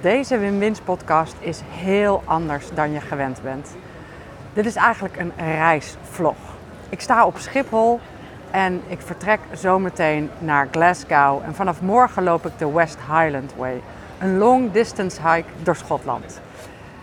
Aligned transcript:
deze 0.00 0.38
Win-Wins 0.38 0.80
podcast 0.80 1.36
is 1.40 1.60
heel 1.68 2.22
anders 2.24 2.66
dan 2.74 2.92
je 2.92 3.00
gewend 3.00 3.42
bent. 3.42 3.76
Dit 4.52 4.66
is 4.66 4.76
eigenlijk 4.76 5.16
een 5.16 5.32
reisvlog. 5.36 6.36
Ik 6.88 7.00
sta 7.00 7.26
op 7.26 7.38
Schiphol 7.38 8.00
en 8.50 8.82
ik 8.86 9.00
vertrek 9.00 9.40
zometeen 9.52 10.30
naar 10.38 10.68
Glasgow. 10.70 11.42
En 11.44 11.54
vanaf 11.54 11.80
morgen 11.80 12.22
loop 12.22 12.46
ik 12.46 12.58
de 12.58 12.72
West 12.72 12.98
Highland 13.08 13.54
Way. 13.56 13.82
Een 14.18 14.38
long 14.38 14.72
distance 14.72 15.20
hike 15.28 15.48
door 15.62 15.76
Schotland. 15.76 16.40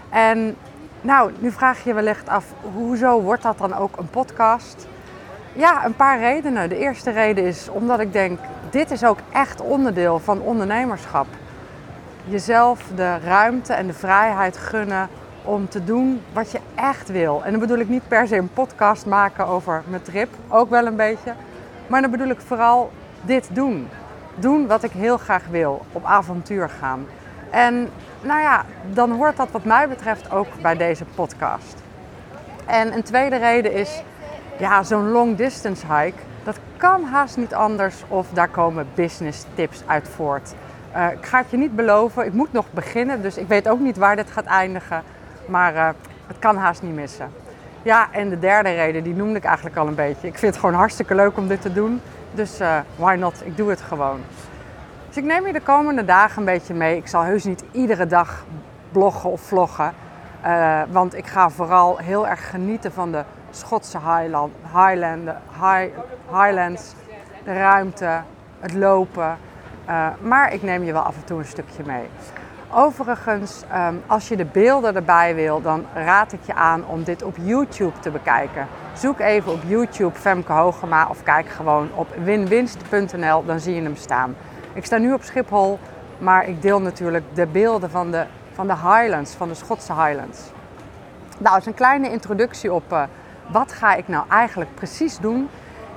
En 0.09 0.55
nou, 1.02 1.31
nu 1.39 1.52
vraag 1.52 1.83
je 1.83 1.89
je 1.89 1.95
wellicht 1.95 2.30
af, 2.30 2.45
hoezo 2.73 3.21
wordt 3.21 3.44
dat 3.44 3.57
dan 3.57 3.73
ook 3.73 3.97
een 3.97 4.09
podcast? 4.09 4.88
Ja, 5.53 5.85
een 5.85 5.95
paar 5.95 6.19
redenen. 6.19 6.69
De 6.69 6.77
eerste 6.77 7.11
reden 7.11 7.44
is 7.44 7.69
omdat 7.69 7.99
ik 7.99 8.13
denk, 8.13 8.39
dit 8.69 8.91
is 8.91 9.03
ook 9.03 9.19
echt 9.31 9.61
onderdeel 9.61 10.19
van 10.19 10.41
ondernemerschap 10.41 11.27
jezelf 12.25 12.81
de 12.95 13.17
ruimte 13.17 13.73
en 13.73 13.88
de 13.88 13.93
vrijheid 13.93 14.57
gunnen 14.57 15.09
om 15.43 15.69
te 15.69 15.83
doen 15.83 16.21
wat 16.33 16.52
je 16.52 16.59
echt 16.75 17.09
wil. 17.09 17.41
En 17.43 17.52
dan 17.52 17.59
bedoel 17.59 17.77
ik 17.77 17.89
niet 17.89 18.07
per 18.07 18.27
se 18.27 18.38
een 18.38 18.53
podcast 18.53 19.05
maken 19.05 19.47
over 19.47 19.83
mijn 19.88 20.02
trip, 20.02 20.30
ook 20.47 20.69
wel 20.69 20.85
een 20.85 20.95
beetje. 20.95 21.33
Maar 21.88 22.02
dan 22.02 22.11
bedoel 22.11 22.30
ik 22.30 22.41
vooral 22.41 22.91
dit 23.21 23.49
doen. 23.52 23.88
Doen 24.35 24.67
wat 24.67 24.83
ik 24.83 24.91
heel 24.91 25.17
graag 25.17 25.43
wil, 25.49 25.85
op 25.91 26.05
avontuur 26.05 26.69
gaan. 26.69 27.05
En 27.49 27.89
nou 28.21 28.41
ja, 28.41 28.65
dan 28.91 29.11
hoort 29.11 29.37
dat 29.37 29.52
wat 29.52 29.63
mij 29.63 29.89
betreft 29.89 30.31
ook 30.31 30.47
bij 30.61 30.77
deze 30.77 31.05
podcast. 31.15 31.81
En 32.65 32.93
een 32.93 33.03
tweede 33.03 33.35
reden 33.35 33.73
is, 33.73 34.03
ja, 34.59 34.83
zo'n 34.83 35.11
long 35.11 35.35
distance 35.35 35.85
hike, 35.95 36.17
dat 36.43 36.59
kan 36.77 37.03
haast 37.03 37.37
niet 37.37 37.53
anders 37.53 38.03
of 38.08 38.27
daar 38.33 38.49
komen 38.49 38.87
business 38.95 39.45
tips 39.55 39.83
uit 39.85 40.08
voort. 40.15 40.53
Uh, 40.95 41.11
ik 41.11 41.25
ga 41.25 41.38
het 41.38 41.49
je 41.49 41.58
niet 41.58 41.75
beloven. 41.75 42.25
Ik 42.25 42.33
moet 42.33 42.53
nog 42.53 42.66
beginnen, 42.72 43.22
dus 43.22 43.38
ik 43.38 43.47
weet 43.47 43.69
ook 43.69 43.80
niet 43.80 43.97
waar 43.97 44.16
dit 44.16 44.31
gaat 44.31 44.45
eindigen. 44.45 45.03
Maar 45.45 45.73
uh, 45.73 45.89
het 46.27 46.39
kan 46.39 46.58
haast 46.58 46.81
niet 46.81 46.95
missen. 46.95 47.31
Ja, 47.81 48.08
en 48.11 48.30
de 48.30 48.39
derde 48.39 48.69
reden, 48.69 49.03
die 49.03 49.16
noemde 49.16 49.38
ik 49.38 49.44
eigenlijk 49.44 49.77
al 49.77 49.88
een 49.88 49.95
beetje. 49.95 50.27
Ik 50.27 50.38
vind 50.38 50.52
het 50.53 50.59
gewoon 50.64 50.75
hartstikke 50.75 51.16
leuk 51.16 51.38
om 51.38 51.47
dit 51.47 51.61
te 51.61 51.73
doen. 51.73 52.02
Dus 52.33 52.61
uh, 52.61 52.77
why 52.95 53.16
not? 53.19 53.41
Ik 53.45 53.58
doe 53.58 53.69
het 53.69 53.81
gewoon. 53.81 54.19
Dus 55.08 55.17
ik 55.17 55.23
neem 55.23 55.47
je 55.47 55.53
de 55.53 55.61
komende 55.61 56.05
dagen 56.05 56.38
een 56.38 56.45
beetje 56.45 56.73
mee. 56.73 56.97
Ik 56.97 57.08
zal 57.08 57.21
heus 57.21 57.44
niet 57.44 57.64
iedere 57.71 58.08
dag 58.08 58.45
bloggen 58.91 59.30
of 59.30 59.41
vloggen. 59.41 59.94
want 60.89 61.16
ik 61.16 61.27
ga 61.27 61.49
vooral 61.49 61.97
heel 61.97 62.27
erg 62.27 62.49
genieten 62.49 62.91
van 62.91 63.11
de 63.11 63.23
Schotse 63.52 63.97
Highland, 63.97 64.53
Highland, 64.73 65.30
high, 65.61 65.88
Highlands. 66.31 66.94
De 67.44 67.53
ruimte, 67.53 68.21
het 68.59 68.73
lopen. 68.73 69.38
Uh, 69.89 70.08
maar 70.22 70.53
ik 70.53 70.64
neem 70.64 70.84
je 70.84 70.92
wel 70.94 71.02
af 71.02 71.16
en 71.16 71.23
toe 71.23 71.39
een 71.39 71.45
stukje 71.45 71.84
mee. 71.86 72.06
Overigens, 72.76 73.64
um, 73.76 74.02
als 74.08 74.28
je 74.28 74.36
de 74.36 74.45
beelden 74.45 74.95
erbij 74.95 75.36
wil, 75.36 75.62
dan 75.62 75.86
raad 75.94 76.34
ik 76.34 76.39
je 76.45 76.53
aan 76.53 76.86
om 76.86 77.04
dit 77.04 77.23
op 77.23 77.36
YouTube 77.42 77.99
te 77.99 78.10
bekijken. 78.10 78.67
Zoek 78.93 79.20
even 79.20 79.52
op 79.52 79.60
YouTube 79.67 80.20
Femke 80.20 80.52
Hogema 80.52 81.08
of 81.10 81.23
kijk 81.23 81.49
gewoon 81.49 81.89
op 81.95 82.08
winwinst.nl, 82.23 83.45
dan 83.45 83.60
zie 83.60 83.76
je 83.76 83.82
hem 83.82 83.95
staan. 83.95 84.36
Ik 84.73 84.86
sta 84.86 84.98
nu 84.98 85.14
op 85.14 85.23
Schiphol, 85.23 85.80
maar 86.17 86.48
ik 86.48 86.61
deel 86.61 86.82
natuurlijk 86.82 87.26
de 87.33 87.48
beelden 87.48 87.89
van 87.89 88.11
de, 88.11 88.26
van 88.54 88.67
de 88.67 88.73
Highlands, 88.73 89.33
van 89.33 89.48
de 89.48 89.54
Schotse 89.54 89.93
Highlands. 89.93 90.42
Nou, 91.38 91.58
is 91.58 91.66
een 91.66 91.73
kleine 91.73 92.11
introductie 92.11 92.73
op 92.73 92.92
uh, 92.92 93.04
wat 93.48 93.72
ga 93.72 93.95
ik 93.95 94.08
nou 94.08 94.26
eigenlijk 94.30 94.76
precies 94.76 95.17
doen 95.17 95.49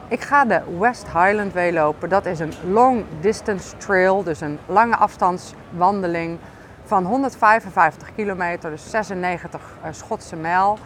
ik 0.09 0.21
ga 0.21 0.45
de 0.45 0.61
West 0.79 1.05
Highland 1.05 1.53
Way 1.53 1.73
lopen. 1.73 2.09
Dat 2.09 2.27
is 2.27 2.39
een 2.39 2.53
long 2.71 3.05
distance 3.21 3.77
trail, 3.77 4.23
dus 4.23 4.41
een 4.41 4.59
lange 4.67 4.97
afstandswandeling 4.97 6.39
van 6.85 7.05
155 7.05 8.15
kilometer, 8.15 8.71
dus 8.71 8.91
96 8.91 9.61
uh, 9.61 9.89
Schotse 9.91 10.37
mijl. 10.37 10.79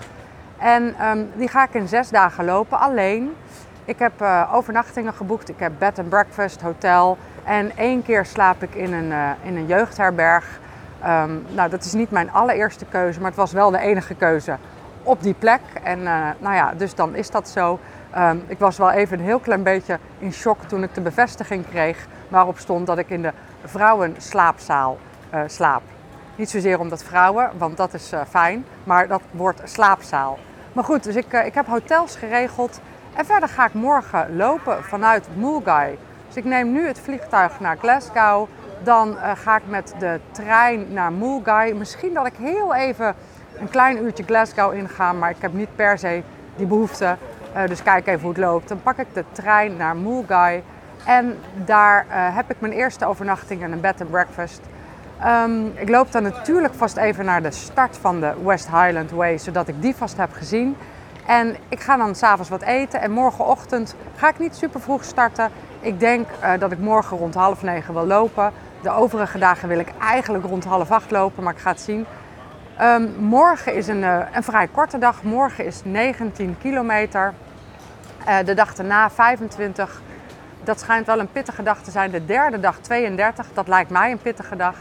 En 0.58 1.08
um, 1.08 1.30
die 1.36 1.48
ga 1.48 1.64
ik 1.64 1.74
in 1.74 1.88
zes 1.88 2.08
dagen 2.08 2.44
lopen, 2.44 2.78
alleen. 2.78 3.32
Ik 3.84 3.98
heb 3.98 4.22
uh, 4.22 4.50
overnachtingen 4.54 5.12
geboekt, 5.12 5.48
ik 5.48 5.58
heb 5.58 5.72
bed 5.78 5.98
and 5.98 6.08
breakfast, 6.08 6.60
hotel. 6.60 7.18
En 7.44 7.76
één 7.76 8.02
keer 8.02 8.24
slaap 8.26 8.62
ik 8.62 8.74
in 8.74 8.92
een, 8.92 9.10
uh, 9.10 9.30
in 9.42 9.56
een 9.56 9.66
jeugdherberg. 9.66 10.60
Um, 11.06 11.44
nou, 11.48 11.70
dat 11.70 11.84
is 11.84 11.92
niet 11.92 12.10
mijn 12.10 12.32
allereerste 12.32 12.84
keuze, 12.84 13.20
maar 13.20 13.28
het 13.28 13.38
was 13.38 13.52
wel 13.52 13.70
de 13.70 13.78
enige 13.78 14.14
keuze 14.14 14.56
op 15.02 15.22
die 15.22 15.34
plek. 15.34 15.60
En 15.82 16.02
nou 16.38 16.54
ja, 16.54 16.72
dus 16.76 16.94
dan 16.94 17.14
is 17.14 17.30
dat 17.30 17.48
zo. 17.48 17.78
Um, 18.18 18.44
ik 18.46 18.58
was 18.58 18.76
wel 18.78 18.90
even 18.90 19.18
een 19.18 19.24
heel 19.24 19.38
klein 19.38 19.62
beetje 19.62 19.98
in 20.18 20.32
shock 20.32 20.62
toen 20.62 20.82
ik 20.82 20.94
de 20.94 21.00
bevestiging 21.00 21.68
kreeg 21.68 22.06
waarop 22.28 22.58
stond 22.58 22.86
dat 22.86 22.98
ik 22.98 23.10
in 23.10 23.22
de 23.22 23.32
vrouwenslaapzaal 23.64 24.98
uh, 25.34 25.40
slaap. 25.46 25.82
Niet 26.36 26.50
zozeer 26.50 26.78
omdat 26.78 27.02
vrouwen, 27.02 27.50
want 27.58 27.76
dat 27.76 27.94
is 27.94 28.12
uh, 28.12 28.20
fijn, 28.28 28.64
maar 28.84 29.08
dat 29.08 29.22
wordt 29.30 29.60
slaapzaal. 29.64 30.38
Maar 30.72 30.84
goed, 30.84 31.02
dus 31.02 31.16
ik, 31.16 31.32
uh, 31.32 31.46
ik 31.46 31.54
heb 31.54 31.66
hotels 31.66 32.16
geregeld 32.16 32.80
en 33.14 33.26
verder 33.26 33.48
ga 33.48 33.66
ik 33.66 33.74
morgen 33.74 34.36
lopen 34.36 34.84
vanuit 34.84 35.28
Mulgai. 35.34 35.98
Dus 36.26 36.36
ik 36.36 36.44
neem 36.44 36.72
nu 36.72 36.86
het 36.86 37.00
vliegtuig 37.00 37.60
naar 37.60 37.76
Glasgow, 37.76 38.48
dan 38.82 39.16
ga 39.34 39.56
ik 39.56 39.62
met 39.66 39.94
de 39.98 40.20
trein 40.30 40.92
naar 40.92 41.12
Mulgai. 41.12 41.74
Misschien 41.74 42.14
dat 42.14 42.26
ik 42.26 42.34
heel 42.38 42.74
even 42.74 43.14
een 43.58 43.70
klein 43.70 44.02
uurtje 44.02 44.24
Glasgow 44.24 44.74
inga, 44.74 45.12
maar 45.12 45.30
ik 45.30 45.40
heb 45.40 45.52
niet 45.52 45.76
per 45.76 45.98
se 45.98 46.22
die 46.56 46.66
behoefte. 46.66 47.16
Uh, 47.56 47.66
dus 47.66 47.82
kijk 47.82 48.06
even 48.06 48.20
hoe 48.20 48.30
het 48.30 48.38
loopt. 48.38 48.68
Dan 48.68 48.82
pak 48.82 48.98
ik 48.98 49.06
de 49.12 49.24
trein 49.32 49.76
naar 49.76 49.96
Mulgai. 49.96 50.62
En 51.04 51.38
daar 51.54 52.06
uh, 52.08 52.36
heb 52.36 52.50
ik 52.50 52.60
mijn 52.60 52.72
eerste 52.72 53.06
overnachting 53.06 53.62
en 53.62 53.72
een 53.72 53.80
bed 53.80 54.00
and 54.00 54.10
breakfast. 54.10 54.60
Um, 55.26 55.72
ik 55.74 55.88
loop 55.88 56.12
dan 56.12 56.22
natuurlijk 56.22 56.74
vast 56.74 56.96
even 56.96 57.24
naar 57.24 57.42
de 57.42 57.50
start 57.50 57.96
van 57.96 58.20
de 58.20 58.34
West 58.44 58.66
Highland 58.66 59.10
Way, 59.10 59.38
zodat 59.38 59.68
ik 59.68 59.82
die 59.82 59.96
vast 59.96 60.16
heb 60.16 60.32
gezien. 60.32 60.76
En 61.26 61.56
ik 61.68 61.80
ga 61.80 61.96
dan 61.96 62.14
s'avonds 62.14 62.50
wat 62.50 62.62
eten 62.62 63.00
en 63.00 63.10
morgenochtend 63.10 63.94
ga 64.16 64.28
ik 64.28 64.38
niet 64.38 64.56
super 64.56 64.80
vroeg 64.80 65.04
starten. 65.04 65.50
Ik 65.80 66.00
denk 66.00 66.28
uh, 66.42 66.52
dat 66.58 66.72
ik 66.72 66.78
morgen 66.78 67.16
rond 67.16 67.34
half 67.34 67.62
negen 67.62 67.94
wil 67.94 68.06
lopen. 68.06 68.52
De 68.82 68.90
overige 68.90 69.38
dagen 69.38 69.68
wil 69.68 69.78
ik 69.78 69.92
eigenlijk 70.00 70.44
rond 70.44 70.64
half 70.64 70.90
acht 70.90 71.10
lopen, 71.10 71.42
maar 71.42 71.52
ik 71.52 71.58
ga 71.58 71.70
het 71.70 71.80
zien. 71.80 72.06
Um, 72.82 73.14
morgen 73.18 73.74
is 73.74 73.88
een, 73.88 74.02
uh, 74.02 74.18
een 74.32 74.42
vrij 74.42 74.68
korte 74.68 74.98
dag. 74.98 75.22
Morgen 75.22 75.64
is 75.64 75.80
19 75.84 76.56
kilometer. 76.60 77.32
Uh, 78.28 78.38
de 78.44 78.54
dag 78.54 78.74
daarna 78.74 79.10
25. 79.10 80.00
Dat 80.64 80.80
schijnt 80.80 81.06
wel 81.06 81.18
een 81.18 81.32
pittige 81.32 81.62
dag 81.62 81.82
te 81.82 81.90
zijn. 81.90 82.10
De 82.10 82.24
derde 82.24 82.60
dag 82.60 82.78
32. 82.78 83.46
Dat 83.54 83.68
lijkt 83.68 83.90
mij 83.90 84.10
een 84.10 84.18
pittige 84.18 84.56
dag. 84.56 84.74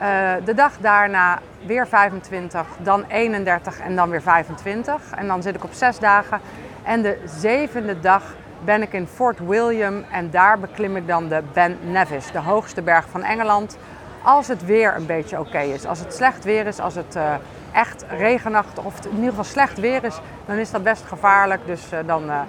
Uh, 0.00 0.32
de 0.44 0.54
dag 0.54 0.72
daarna 0.80 1.38
weer 1.66 1.86
25, 1.86 2.66
dan 2.78 3.04
31 3.08 3.80
en 3.80 3.96
dan 3.96 4.10
weer 4.10 4.22
25. 4.22 4.94
En 5.16 5.26
dan 5.26 5.42
zit 5.42 5.54
ik 5.54 5.64
op 5.64 5.72
zes 5.72 5.98
dagen. 5.98 6.40
En 6.82 7.02
de 7.02 7.18
zevende 7.24 8.00
dag 8.00 8.22
ben 8.64 8.82
ik 8.82 8.92
in 8.92 9.06
Fort 9.06 9.38
William 9.38 10.04
en 10.12 10.30
daar 10.30 10.58
beklim 10.58 10.96
ik 10.96 11.06
dan 11.06 11.28
de 11.28 11.42
Ben 11.52 11.78
Nevis, 11.82 12.32
de 12.32 12.38
hoogste 12.38 12.82
berg 12.82 13.08
van 13.10 13.22
Engeland 13.22 13.78
als 14.22 14.48
het 14.48 14.64
weer 14.64 14.96
een 14.96 15.06
beetje 15.06 15.40
oké 15.40 15.58
is. 15.60 15.86
Als 15.86 15.98
het 15.98 16.14
slecht 16.14 16.44
weer 16.44 16.66
is, 16.66 16.78
als 16.78 16.94
het 16.94 17.16
uh, 17.16 17.34
echt 17.72 18.04
regenachtig 18.08 18.84
of 18.84 19.04
in 19.04 19.14
ieder 19.14 19.28
geval 19.28 19.44
slecht 19.44 19.78
weer 19.78 20.04
is, 20.04 20.20
dan 20.46 20.56
is 20.56 20.70
dat 20.70 20.82
best 20.82 21.04
gevaarlijk. 21.04 21.66
Dus 21.66 21.92
uh, 21.92 21.98
dan 22.06 22.24
uh, 22.24 22.40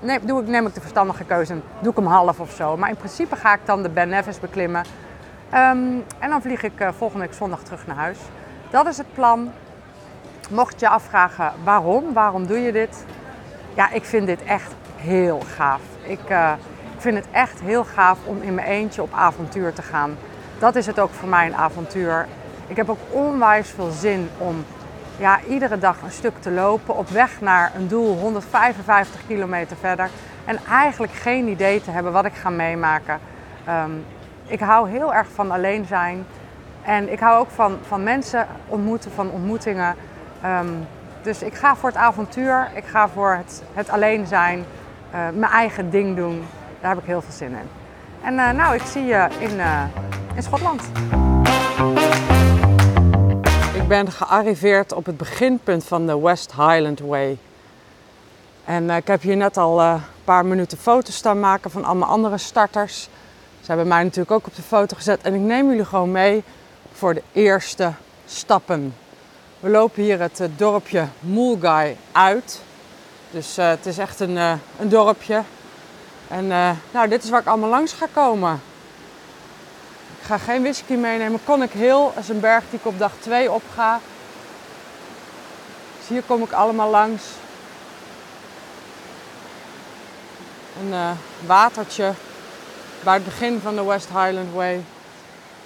neem, 0.00 0.26
doe 0.26 0.40
ik, 0.42 0.48
neem 0.48 0.64
de 0.64 0.80
verstandige 0.80 1.24
keuze 1.24 1.52
en 1.52 1.62
doe 1.80 1.90
ik 1.90 1.96
hem 1.96 2.06
half 2.06 2.40
of 2.40 2.50
zo. 2.50 2.76
Maar 2.76 2.88
in 2.88 2.96
principe 2.96 3.36
ga 3.36 3.54
ik 3.54 3.60
dan 3.64 3.82
de 3.82 3.88
Ben 3.88 4.08
Nevis 4.08 4.40
beklimmen. 4.40 4.84
Um, 5.54 6.04
en 6.18 6.30
dan 6.30 6.42
vlieg 6.42 6.62
ik 6.62 6.72
volgende 6.96 7.24
week 7.24 7.34
zondag 7.34 7.62
terug 7.62 7.86
naar 7.86 7.96
huis. 7.96 8.18
Dat 8.70 8.86
is 8.86 8.96
het 8.96 9.14
plan. 9.14 9.52
Mocht 10.50 10.80
je 10.80 10.88
afvragen 10.88 11.52
waarom, 11.64 12.12
waarom 12.12 12.46
doe 12.46 12.58
je 12.58 12.72
dit? 12.72 13.04
Ja, 13.74 13.90
ik 13.90 14.04
vind 14.04 14.26
dit 14.26 14.44
echt 14.44 14.72
heel 14.96 15.42
gaaf. 15.56 15.80
Ik, 16.02 16.20
ik 16.94 17.00
vind 17.06 17.16
het 17.16 17.26
echt 17.30 17.60
heel 17.60 17.84
gaaf 17.84 18.18
om 18.24 18.42
in 18.42 18.54
mijn 18.54 18.66
eentje 18.66 19.02
op 19.02 19.12
avontuur 19.12 19.72
te 19.72 19.82
gaan 19.82 20.16
dat 20.60 20.76
is 20.76 20.86
het 20.86 20.98
ook 20.98 21.10
voor 21.10 21.28
mij 21.28 21.46
een 21.46 21.54
avontuur. 21.54 22.26
Ik 22.66 22.76
heb 22.76 22.88
ook 22.88 23.00
onwijs 23.10 23.68
veel 23.68 23.90
zin 23.90 24.28
om 24.38 24.64
ja, 25.18 25.40
iedere 25.48 25.78
dag 25.78 26.02
een 26.02 26.10
stuk 26.10 26.40
te 26.40 26.50
lopen 26.50 26.96
op 26.96 27.08
weg 27.08 27.40
naar 27.40 27.72
een 27.76 27.88
doel 27.88 28.18
155 28.18 29.20
kilometer 29.26 29.76
verder. 29.76 30.10
En 30.44 30.58
eigenlijk 30.70 31.12
geen 31.12 31.48
idee 31.48 31.80
te 31.80 31.90
hebben 31.90 32.12
wat 32.12 32.24
ik 32.24 32.34
ga 32.34 32.50
meemaken. 32.50 33.20
Um, 33.68 34.04
ik 34.46 34.60
hou 34.60 34.90
heel 34.90 35.14
erg 35.14 35.28
van 35.34 35.50
alleen 35.50 35.84
zijn. 35.86 36.26
En 36.82 37.12
ik 37.12 37.20
hou 37.20 37.38
ook 37.38 37.50
van, 37.50 37.78
van 37.86 38.02
mensen 38.02 38.46
ontmoeten, 38.66 39.10
van 39.10 39.30
ontmoetingen. 39.30 39.94
Ehm, 40.42 40.68
dus 41.22 41.42
ik 41.42 41.54
ga 41.54 41.76
voor 41.76 41.88
het 41.88 41.98
avontuur, 41.98 42.68
ik 42.74 42.84
ga 42.84 43.08
voor 43.08 43.32
het, 43.32 43.62
het 43.74 43.90
alleen 43.90 44.26
zijn, 44.26 44.58
uh, 44.58 45.28
mijn 45.34 45.52
eigen 45.52 45.90
ding 45.90 46.16
doen. 46.16 46.46
Daar 46.80 46.90
heb 46.90 46.98
ik 46.98 47.06
heel 47.06 47.22
veel 47.22 47.32
zin 47.32 47.50
in. 47.50 47.79
En 48.22 48.34
uh, 48.34 48.50
nou, 48.50 48.74
ik 48.74 48.82
zie 48.82 49.04
je 49.04 49.28
in, 49.38 49.56
uh, 49.56 49.82
in 50.34 50.42
Schotland. 50.42 50.82
Ik 53.74 53.88
ben 53.88 54.12
gearriveerd 54.12 54.92
op 54.92 55.06
het 55.06 55.16
beginpunt 55.16 55.84
van 55.84 56.06
de 56.06 56.20
West 56.20 56.52
Highland 56.52 57.00
Way. 57.00 57.38
En 58.64 58.90
ik 58.90 59.06
heb 59.06 59.22
hier 59.22 59.36
net 59.36 59.56
al 59.56 59.82
een 59.82 60.00
paar 60.24 60.46
minuten 60.46 60.78
foto's 60.78 61.14
staan 61.14 61.40
maken 61.40 61.70
van 61.70 61.84
allemaal 61.84 62.08
andere 62.08 62.38
starters. 62.38 63.02
Ze 63.60 63.66
hebben 63.66 63.88
mij 63.88 64.02
natuurlijk 64.02 64.30
ook 64.30 64.46
op 64.46 64.54
de 64.54 64.62
foto 64.62 64.96
gezet. 64.96 65.22
En 65.22 65.34
ik 65.34 65.40
neem 65.40 65.68
jullie 65.68 65.84
gewoon 65.84 66.12
mee 66.12 66.42
voor 66.92 67.14
de 67.14 67.22
eerste 67.32 67.92
stappen. 68.26 68.94
We 69.60 69.68
lopen 69.68 70.02
hier 70.02 70.20
het 70.20 70.40
eh, 70.40 70.48
dorpje 70.56 71.06
Mulgai 71.20 71.96
uit. 72.12 72.60
Dus 73.30 73.56
het 73.56 73.86
is 73.86 73.98
echt 73.98 74.20
een, 74.20 74.36
een 74.36 74.88
dorpje. 74.88 75.42
En 76.30 76.44
uh, 76.44 76.70
nou, 76.90 77.08
dit 77.08 77.22
is 77.22 77.30
waar 77.30 77.40
ik 77.40 77.46
allemaal 77.46 77.68
langs 77.68 77.92
ga 77.92 78.06
komen. 78.12 78.60
Ik 80.20 80.26
ga 80.26 80.38
geen 80.38 80.62
whisky 80.62 80.94
meenemen. 80.94 81.44
Kon 81.44 81.68
Hill 81.72 82.06
is 82.18 82.28
een 82.28 82.40
berg 82.40 82.64
die 82.70 82.78
ik 82.78 82.86
op 82.86 82.98
dag 82.98 83.12
2 83.18 83.52
opga. 83.52 84.00
Dus 85.98 86.08
hier 86.08 86.22
kom 86.22 86.42
ik 86.42 86.52
allemaal 86.52 86.90
langs. 86.90 87.24
Een 90.80 91.16
watertje 91.46 92.12
bij 93.04 93.14
het 93.14 93.24
begin 93.24 93.60
van 93.60 93.74
de 93.74 93.84
West 93.84 94.08
Highland 94.08 94.54
Way. 94.54 94.84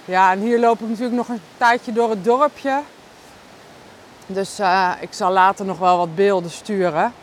Ja, 0.05 0.31
en 0.31 0.39
hier 0.39 0.59
loop 0.59 0.79
ik 0.79 0.87
natuurlijk 0.87 1.15
nog 1.15 1.27
een 1.27 1.41
tijdje 1.57 1.93
door 1.93 2.09
het 2.09 2.23
dorpje. 2.23 2.81
Dus 4.27 4.59
uh, 4.59 4.91
ik 4.99 5.13
zal 5.13 5.31
later 5.31 5.65
nog 5.65 5.77
wel 5.77 5.97
wat 5.97 6.15
beelden 6.15 6.51
sturen. 6.51 7.13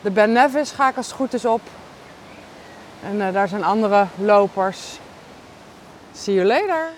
De 0.00 0.10
Ben 0.10 0.32
Nevis 0.32 0.70
ga 0.70 0.88
ik 0.88 0.96
als 0.96 1.06
het 1.06 1.16
goed 1.16 1.34
is 1.34 1.44
op. 1.44 1.60
En 3.04 3.16
uh, 3.16 3.32
daar 3.32 3.48
zijn 3.48 3.64
andere 3.64 4.06
lopers. 4.18 4.98
See 6.12 6.34
you 6.34 6.46
later. 6.46 6.88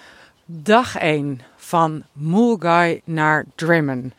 Dag 0.44 0.96
1 0.96 1.40
van 1.56 2.02
Mulgai 2.12 3.00
naar 3.04 3.44
Drimmen. 3.54 4.12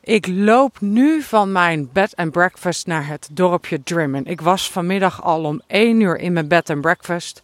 Ik 0.00 0.26
loop 0.26 0.80
nu 0.80 1.22
van 1.22 1.52
mijn 1.52 1.88
bed 1.92 2.16
and 2.16 2.32
breakfast 2.32 2.86
naar 2.86 3.06
het 3.06 3.28
dorpje 3.32 3.82
Drimmen. 3.82 4.24
Ik 4.24 4.40
was 4.40 4.70
vanmiddag 4.70 5.22
al 5.22 5.44
om 5.44 5.62
1 5.66 6.00
uur 6.00 6.18
in 6.18 6.32
mijn 6.32 6.48
bed 6.48 6.70
and 6.70 6.80
breakfast. 6.80 7.42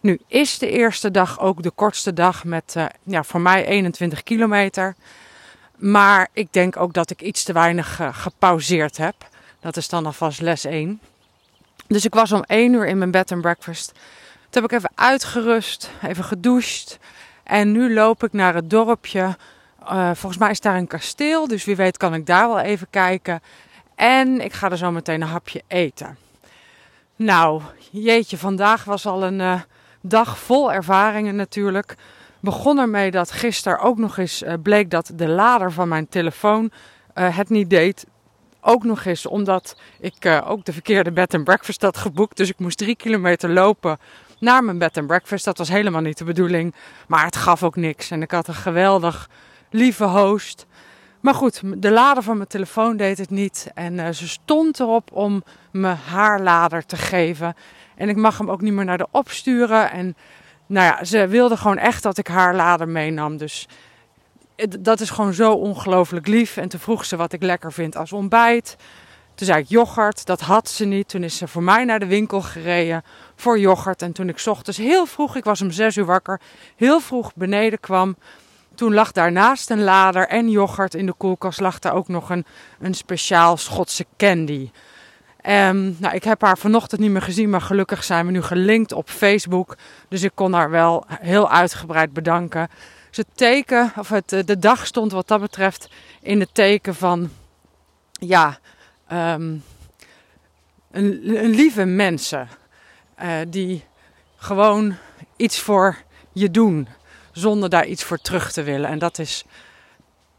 Nu 0.00 0.20
is 0.26 0.58
de 0.58 0.70
eerste 0.70 1.10
dag 1.10 1.40
ook 1.40 1.62
de 1.62 1.70
kortste 1.70 2.12
dag 2.12 2.44
met 2.44 2.74
uh, 2.76 2.84
ja, 3.02 3.24
voor 3.24 3.40
mij 3.40 3.66
21 3.66 4.22
kilometer. 4.22 4.94
Maar 5.76 6.28
ik 6.32 6.52
denk 6.52 6.76
ook 6.76 6.92
dat 6.92 7.10
ik 7.10 7.22
iets 7.22 7.44
te 7.44 7.52
weinig 7.52 8.00
uh, 8.00 8.08
gepauzeerd 8.12 8.96
heb. 8.96 9.14
Dat 9.60 9.76
is 9.76 9.88
dan 9.88 10.06
alvast 10.06 10.40
les 10.40 10.64
1. 10.64 11.00
Dus 11.86 12.04
ik 12.04 12.14
was 12.14 12.32
om 12.32 12.42
1 12.42 12.72
uur 12.72 12.86
in 12.86 12.98
mijn 12.98 13.10
bed 13.10 13.32
and 13.32 13.40
breakfast. 13.40 13.92
Toen 14.50 14.62
heb 14.62 14.72
ik 14.72 14.78
even 14.78 14.90
uitgerust, 14.94 15.90
even 16.02 16.24
gedoucht. 16.24 16.98
En 17.42 17.72
nu 17.72 17.94
loop 17.94 18.24
ik 18.24 18.32
naar 18.32 18.54
het 18.54 18.70
dorpje. 18.70 19.36
Uh, 19.82 20.10
volgens 20.14 20.38
mij 20.38 20.50
is 20.50 20.60
daar 20.60 20.76
een 20.76 20.86
kasteel, 20.86 21.48
dus 21.48 21.64
wie 21.64 21.76
weet 21.76 21.96
kan 21.96 22.14
ik 22.14 22.26
daar 22.26 22.48
wel 22.48 22.58
even 22.58 22.86
kijken. 22.90 23.42
En 23.94 24.40
ik 24.40 24.52
ga 24.52 24.70
er 24.70 24.76
zo 24.76 24.90
meteen 24.90 25.20
een 25.20 25.28
hapje 25.28 25.62
eten. 25.66 26.16
Nou, 27.16 27.62
jeetje, 27.90 28.38
vandaag 28.38 28.84
was 28.84 29.06
al 29.06 29.22
een 29.22 29.62
dag 30.00 30.38
vol 30.38 30.72
ervaringen 30.72 31.36
natuurlijk. 31.36 31.94
Begon 32.40 32.78
ermee 32.78 33.10
dat 33.10 33.30
gisteren 33.30 33.78
ook 33.78 33.98
nog 33.98 34.18
eens 34.18 34.42
uh, 34.42 34.52
bleek 34.62 34.90
dat 34.90 35.10
de 35.14 35.28
lader 35.28 35.72
van 35.72 35.88
mijn 35.88 36.08
telefoon 36.08 36.70
het 37.14 37.48
niet 37.48 37.70
deed. 37.70 38.06
Ook 38.66 38.84
nog 38.84 39.04
eens 39.04 39.26
omdat 39.26 39.76
ik 40.00 40.24
uh, 40.24 40.50
ook 40.50 40.64
de 40.64 40.72
verkeerde 40.72 41.12
bed 41.12 41.34
and 41.34 41.44
breakfast 41.44 41.82
had 41.82 41.96
geboekt. 41.96 42.36
Dus 42.36 42.48
ik 42.48 42.58
moest 42.58 42.78
drie 42.78 42.96
kilometer 42.96 43.50
lopen 43.50 43.98
naar 44.38 44.64
mijn 44.64 44.78
bed 44.78 44.98
and 44.98 45.06
breakfast. 45.06 45.44
Dat 45.44 45.58
was 45.58 45.68
helemaal 45.68 46.00
niet 46.00 46.18
de 46.18 46.24
bedoeling. 46.24 46.74
Maar 47.08 47.24
het 47.24 47.36
gaf 47.36 47.62
ook 47.62 47.76
niks. 47.76 48.10
En 48.10 48.22
ik 48.22 48.30
had 48.30 48.48
een 48.48 48.54
geweldig 48.54 49.28
lieve 49.70 50.04
host. 50.04 50.66
Maar 51.20 51.34
goed, 51.34 51.60
de 51.76 51.90
lader 51.90 52.22
van 52.22 52.36
mijn 52.36 52.48
telefoon 52.48 52.96
deed 52.96 53.18
het 53.18 53.30
niet. 53.30 53.70
En 53.74 54.14
ze 54.14 54.28
stond 54.28 54.80
erop 54.80 55.12
om 55.12 55.44
me 55.70 55.88
haar 55.88 56.40
lader 56.40 56.86
te 56.86 56.96
geven. 56.96 57.54
En 57.96 58.08
ik 58.08 58.16
mag 58.16 58.38
hem 58.38 58.50
ook 58.50 58.60
niet 58.60 58.72
meer 58.72 58.84
naar 58.84 58.98
de 58.98 59.08
opsturen. 59.10 59.90
En 59.90 60.16
nou 60.66 60.86
ja, 60.86 61.04
ze 61.04 61.26
wilde 61.26 61.56
gewoon 61.56 61.78
echt 61.78 62.02
dat 62.02 62.18
ik 62.18 62.26
haar 62.26 62.54
lader 62.54 62.88
meenam. 62.88 63.36
Dus 63.36 63.68
dat 64.80 65.00
is 65.00 65.10
gewoon 65.10 65.34
zo 65.34 65.52
ongelooflijk 65.52 66.26
lief. 66.26 66.56
En 66.56 66.68
toen 66.68 66.80
vroeg 66.80 67.04
ze 67.04 67.16
wat 67.16 67.32
ik 67.32 67.42
lekker 67.42 67.72
vind 67.72 67.96
als 67.96 68.12
ontbijt. 68.12 68.76
Toen 69.34 69.46
zei 69.46 69.60
ik 69.60 69.68
yoghurt, 69.68 70.26
dat 70.26 70.40
had 70.40 70.68
ze 70.68 70.84
niet. 70.84 71.08
Toen 71.08 71.22
is 71.22 71.36
ze 71.36 71.48
voor 71.48 71.62
mij 71.62 71.84
naar 71.84 71.98
de 71.98 72.06
winkel 72.06 72.40
gereden 72.40 73.04
voor 73.36 73.58
yoghurt. 73.58 74.02
En 74.02 74.12
toen 74.12 74.28
ik 74.28 74.42
ochtends 74.46 74.78
heel 74.78 75.06
vroeg, 75.06 75.36
ik 75.36 75.44
was 75.44 75.62
om 75.62 75.70
zes 75.70 75.96
uur 75.96 76.04
wakker, 76.04 76.40
heel 76.76 77.00
vroeg 77.00 77.34
beneden 77.34 77.80
kwam. 77.80 78.16
Toen 78.74 78.94
lag 78.94 79.12
daarnaast 79.12 79.70
een 79.70 79.82
lader 79.82 80.28
en 80.28 80.50
yoghurt 80.50 80.94
in 80.94 81.06
de 81.06 81.12
koelkast 81.12 81.60
lag 81.60 81.78
daar 81.78 81.94
ook 81.94 82.08
nog 82.08 82.30
een, 82.30 82.44
een 82.80 82.94
speciaal 82.94 83.56
Schotse 83.56 84.06
candy. 84.16 84.70
Um, 85.46 85.96
nou, 85.98 86.14
ik 86.14 86.24
heb 86.24 86.40
haar 86.40 86.58
vanochtend 86.58 87.00
niet 87.00 87.10
meer 87.10 87.22
gezien, 87.22 87.50
maar 87.50 87.60
gelukkig 87.60 88.04
zijn 88.04 88.26
we 88.26 88.32
nu 88.32 88.42
gelinkt 88.42 88.92
op 88.92 89.10
Facebook. 89.10 89.76
Dus 90.08 90.22
ik 90.22 90.32
kon 90.34 90.52
haar 90.52 90.70
wel 90.70 91.04
heel 91.08 91.50
uitgebreid 91.50 92.12
bedanken. 92.12 92.68
Het 93.16 93.26
teken, 93.34 93.92
of 93.98 94.08
het, 94.08 94.32
eh, 94.32 94.44
de 94.44 94.58
dag 94.58 94.86
stond 94.86 95.12
wat 95.12 95.28
dat 95.28 95.40
betreft 95.40 95.88
in 96.20 96.40
het 96.40 96.54
teken 96.54 96.94
van, 96.94 97.30
ja, 98.12 98.58
um, 99.12 99.64
een, 100.90 101.20
lieve 101.48 101.84
mensen. 101.84 102.48
Uh, 103.22 103.40
die 103.48 103.84
gewoon 104.36 104.96
iets 105.36 105.60
voor 105.60 105.96
je 106.32 106.50
doen, 106.50 106.88
zonder 107.32 107.68
daar 107.68 107.86
iets 107.86 108.04
voor 108.04 108.18
terug 108.18 108.52
te 108.52 108.62
willen. 108.62 108.90
En 108.90 108.98
dat 108.98 109.18
is 109.18 109.44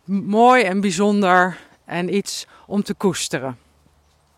mooi 0.06 0.64
en 0.64 0.82
bijzonder 0.82 1.58
en 1.86 2.16
iets 2.16 2.46
om 2.66 2.84
te 2.84 2.94
koesteren. 2.94 3.58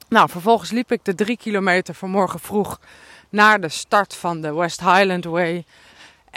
Nou, 0.09 0.29
vervolgens 0.29 0.71
liep 0.71 0.91
ik 0.91 1.05
de 1.05 1.15
drie 1.15 1.37
kilometer 1.37 1.93
vanmorgen 1.93 2.39
vroeg 2.39 2.79
naar 3.29 3.61
de 3.61 3.69
start 3.69 4.15
van 4.15 4.41
de 4.41 4.53
West 4.53 4.79
Highland 4.79 5.25
Way. 5.25 5.65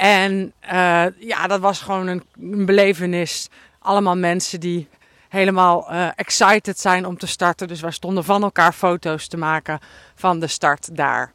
En 0.01 0.53
uh, 0.65 1.05
ja, 1.19 1.47
dat 1.47 1.61
was 1.61 1.81
gewoon 1.81 2.07
een, 2.07 2.23
belevenis. 2.67 3.49
Allemaal 3.79 4.17
mensen 4.17 4.61
die 4.61 4.89
helemaal 5.29 5.87
uh, 5.91 6.09
excited 6.15 6.79
zijn 6.79 7.07
om 7.07 7.19
te 7.19 7.27
starten. 7.27 7.69
Dus 7.69 7.81
wij 7.81 7.91
stonden 7.91 8.25
van 8.25 8.43
elkaar 8.43 8.73
foto's 8.73 9.27
te 9.27 9.37
maken 9.37 9.81
van 10.15 10.41
de 10.41 10.47
start 10.47 10.97
daar. 10.97 11.33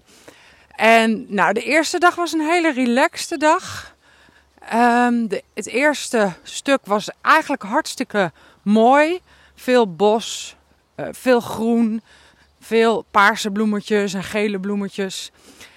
En 0.69 1.25
nou, 1.29 1.53
de 1.53 1.61
eerste 1.61 1.99
dag 1.99 2.15
was 2.15 2.33
een 2.33 2.49
hele 2.49 2.71
relaxte 2.71 3.37
dag. 3.37 3.95
Um, 4.73 5.27
de, 5.27 5.43
het 5.53 5.67
eerste 5.67 6.33
stuk 6.43 6.79
was 6.83 7.09
eigenlijk 7.21 7.63
hartstikke 7.63 8.31
mooi. 8.61 9.19
Veel 9.55 9.95
bos, 9.95 10.55
uh, 10.95 11.07
veel 11.11 11.39
groen. 11.39 12.01
Veel 12.59 13.05
paarse 13.11 13.51
bloemetjes 13.51 14.13
en 14.13 14.23
gele 14.23 14.59
bloemetjes. 14.59 15.31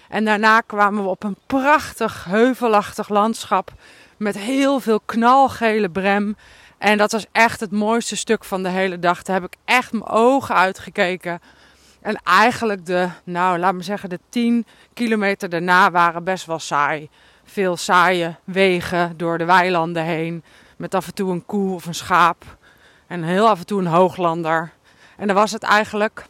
En 0.09 0.25
daarna 0.25 0.61
kwamen 0.61 1.03
we 1.03 1.09
op 1.09 1.23
een 1.25 1.37
prachtig 1.47 2.25
heuvelachtig 2.25 3.09
landschap 3.09 3.73
met 4.17 4.39
heel 4.39 4.81
veel 4.81 5.01
knalgele 5.01 5.89
brem. 5.89 6.37
En 6.79 6.99
dat 6.99 7.13
was 7.13 7.27
echt 7.33 7.61
het 7.61 7.71
mooiste 7.71 8.17
stuk 8.17 8.45
van 8.45 8.63
de 8.63 8.69
hele 8.69 8.99
dag. 8.99 9.23
Daar 9.23 9.41
heb 9.41 9.53
ik 9.53 9.59
echt 9.65 9.93
mijn 9.93 10.07
ogen 10.07 10.55
uitgekeken. 10.55 11.41
En 12.01 12.21
eigenlijk 12.25 12.87
de, 12.87 13.09
nou 13.25 13.59
laat 13.59 13.75
me 13.75 13.83
zeggen, 13.83 14.09
de 14.09 14.21
10 14.29 14.67
kilometer 14.95 15.49
daarna 15.49 15.91
waren 15.91 16.25
best 16.25 16.47
wel 16.47 16.59
saai. 16.59 17.09
Veel 17.45 17.77
saaie 17.77 18.37
wegen 18.45 19.17
door 19.17 19.39
de 19.39 19.45
weilanden 19.45 20.05
heen. 20.05 20.45
Met 20.77 20.95
af 20.95 21.07
en 21.07 21.15
toe 21.15 21.33
een 21.33 21.47
koe 21.47 21.75
of 21.75 21.87
een 21.87 21.95
schaap. 21.95 22.45
En 23.07 23.23
heel 23.23 23.49
af 23.49 23.59
en 23.59 23.67
toe 23.67 23.81
een 23.81 23.87
hooglander. 23.87 24.73
En 25.17 25.27
dan 25.27 25.37
was 25.37 25.53
het 25.53 25.63
eigenlijk. 25.63 26.25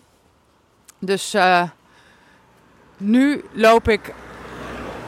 Dus 0.98 1.34
uh, 1.34 1.62
nu 2.98 3.44
loop 3.52 3.88
ik 3.88 4.14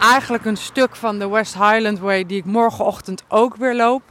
eigenlijk 0.00 0.44
een 0.44 0.56
stuk 0.56 0.97
van 0.97 1.18
de 1.18 1.28
West 1.28 1.54
Highland 1.54 1.99
Way 1.99 2.26
die 2.26 2.38
ik 2.38 2.44
morgenochtend 2.44 3.23
ook 3.28 3.56
weer 3.56 3.75
loop. 3.75 4.02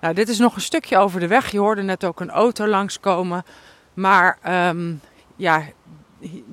Nou, 0.00 0.14
dit 0.14 0.28
is 0.28 0.38
nog 0.38 0.54
een 0.54 0.60
stukje 0.60 0.98
over 0.98 1.20
de 1.20 1.26
weg. 1.26 1.50
Je 1.50 1.58
hoorde 1.58 1.82
net 1.82 2.04
ook 2.04 2.20
een 2.20 2.30
auto 2.30 2.66
langskomen. 2.66 3.44
Maar 3.94 4.38
um, 4.68 5.00
ja, 5.36 5.62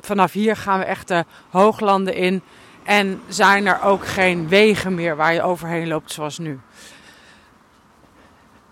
vanaf 0.01 0.31
hier 0.31 0.55
gaan 0.55 0.79
we 0.79 0.85
echt 0.85 1.07
de 1.07 1.25
hooglanden 1.49 2.13
in. 2.13 2.41
En 2.83 3.21
zijn 3.27 3.65
er 3.65 3.81
ook 3.81 4.07
geen 4.07 4.47
wegen 4.47 4.95
meer 4.95 5.15
waar 5.15 5.33
je 5.33 5.41
overheen 5.41 5.87
loopt 5.87 6.11
zoals 6.11 6.37
nu. 6.37 6.59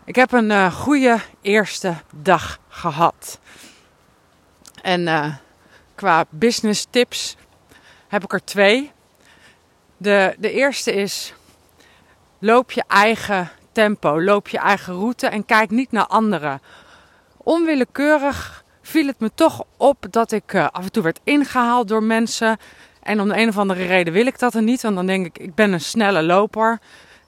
Ik 0.06 0.16
heb 0.16 0.32
een 0.32 0.50
uh, 0.50 0.74
goede 0.74 1.20
eerste 1.42 1.96
dag 2.16 2.60
gehad. 2.70 3.40
En 4.82 5.02
uh, 5.02 5.36
qua 5.96 6.26
business 6.30 6.88
tips 6.90 7.38
heb 8.12 8.24
ik 8.24 8.34
er 8.34 8.44
twee. 8.44 8.92
De, 9.98 10.36
de 10.38 10.52
eerste 10.52 10.94
is 10.94 11.34
loop 12.40 12.72
je 12.72 12.84
eigen 12.88 13.50
tempo, 13.72 14.22
loop 14.22 14.48
je 14.48 14.58
eigen 14.58 14.94
route 14.94 15.28
en 15.28 15.46
kijk 15.46 15.70
niet 15.70 15.92
naar 15.92 16.06
anderen. 16.06 16.62
Onwillekeurig 17.38 18.64
viel 18.82 19.08
het 19.08 19.20
me 19.20 19.32
toch 19.36 19.64
op 19.78 20.06
dat 20.10 20.32
ik 20.32 20.54
uh, 20.54 20.68
af 20.72 20.84
en 20.84 20.92
toe 20.92 21.04
werd 21.04 21.20
ingehaald 21.24 21.88
door 21.88 22.04
mensen. 22.04 22.58
En 23.04 23.22
om 23.22 23.28
de 23.28 23.38
een 23.38 23.50
of 23.50 23.58
andere 23.58 23.86
reden 23.86 24.14
wil 24.14 24.26
ik 24.26 24.40
dat 24.40 24.54
er 24.54 24.62
niet, 24.62 24.82
want 24.82 24.96
dan 24.96 25.06
denk 25.06 25.26
ik, 25.26 25.38
ik 25.38 25.56
ben 25.56 25.74
een 25.74 25.82
snelle 25.82 26.24
loper. 26.24 26.80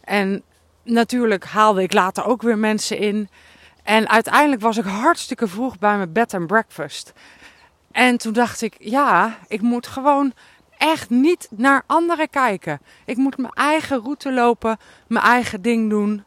En 0.04 0.44
natuurlijk 0.84 1.46
haalde 1.46 1.82
ik 1.82 1.94
later 1.94 2.26
ook 2.26 2.42
weer 2.42 2.58
mensen 2.58 2.98
in. 2.98 3.30
En 3.84 4.10
uiteindelijk 4.10 4.62
was 4.62 4.78
ik 4.78 4.86
hartstikke 4.86 5.48
vroeg 5.48 5.80
bij 5.80 5.98
mijn 5.98 6.14
bed 6.14 6.34
and 6.34 6.48
breakfast. 6.48 7.14
En 7.92 8.18
toen 8.18 8.34
dacht 8.34 8.62
ik, 8.62 8.76
ja, 8.80 9.38
ik 9.48 9.62
moet 9.62 9.88
gewoon 9.88 10.34
echt 10.84 11.10
niet 11.10 11.48
naar 11.52 11.84
anderen 11.86 12.30
kijken. 12.30 12.80
Ik 13.06 13.18
moet 13.18 13.38
mijn 13.38 13.54
eigen 13.54 14.02
route 14.02 14.34
lopen, 14.34 14.78
mijn 15.08 15.26
eigen 15.26 15.62
ding 15.62 15.90
doen, 15.90 16.24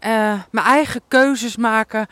uh, 0.00 0.42
mijn 0.50 0.66
eigen 0.66 1.00
keuzes 1.08 1.56
maken. 1.56 2.06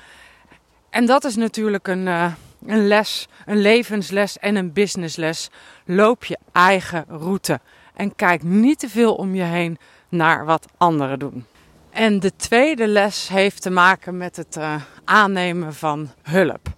En 0.91 1.07
dat 1.07 1.25
is 1.25 1.37
natuurlijk 1.37 1.89
een, 1.89 2.07
uh, 2.07 2.33
een 2.67 2.87
les, 2.87 3.29
een 3.47 3.61
levensles 3.61 4.39
en 4.39 4.57
een 4.57 4.73
businessles. 4.73 5.51
Loop 5.85 6.25
je 6.25 6.39
eigen 6.53 7.05
route 7.09 7.61
en 7.95 8.15
kijk 8.15 8.43
niet 8.43 8.79
te 8.79 8.89
veel 8.89 9.15
om 9.15 9.35
je 9.35 9.43
heen 9.43 9.79
naar 10.09 10.45
wat 10.45 10.67
anderen 10.77 11.19
doen. 11.19 11.47
En 11.91 12.21
de 12.21 12.37
tweede 12.37 12.87
les 12.87 13.29
heeft 13.29 13.63
te 13.63 13.71
maken 13.71 14.17
met 14.17 14.37
het 14.37 14.57
uh, 14.57 14.75
aannemen 15.05 15.75
van 15.75 16.11
hulp. 16.23 16.69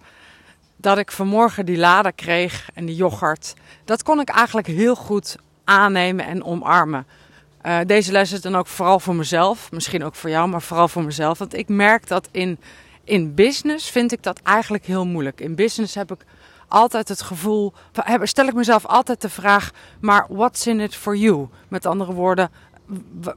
Dat 0.81 0.97
ik 0.97 1.11
vanmorgen 1.11 1.65
die 1.65 1.77
lader 1.77 2.13
kreeg 2.13 2.69
en 2.73 2.85
die 2.85 2.95
yoghurt, 2.95 3.53
dat 3.85 4.03
kon 4.03 4.19
ik 4.19 4.29
eigenlijk 4.29 4.67
heel 4.67 4.95
goed 4.95 5.37
aannemen 5.63 6.25
en 6.25 6.43
omarmen. 6.43 7.05
Uh, 7.65 7.77
deze 7.85 8.11
les 8.11 8.31
is 8.31 8.41
dan 8.41 8.55
ook 8.55 8.67
vooral 8.67 8.99
voor 8.99 9.15
mezelf, 9.15 9.71
misschien 9.71 10.03
ook 10.03 10.15
voor 10.15 10.29
jou, 10.29 10.49
maar 10.49 10.61
vooral 10.61 10.87
voor 10.87 11.03
mezelf. 11.03 11.37
Want 11.37 11.53
ik 11.53 11.67
merk 11.67 12.07
dat 12.07 12.27
in, 12.31 12.59
in 13.03 13.33
business 13.33 13.89
vind 13.89 14.11
ik 14.11 14.23
dat 14.23 14.39
eigenlijk 14.43 14.85
heel 14.85 15.05
moeilijk. 15.05 15.41
In 15.41 15.55
business 15.55 15.95
heb 15.95 16.11
ik 16.11 16.25
altijd 16.67 17.07
het 17.07 17.21
gevoel, 17.21 17.73
stel 18.21 18.47
ik 18.47 18.53
mezelf 18.53 18.85
altijd 18.85 19.21
de 19.21 19.29
vraag, 19.29 19.71
maar 19.99 20.25
what's 20.29 20.67
in 20.67 20.79
it 20.79 20.95
for 20.95 21.15
you? 21.15 21.47
Met 21.67 21.85
andere 21.85 22.13
woorden, 22.13 22.51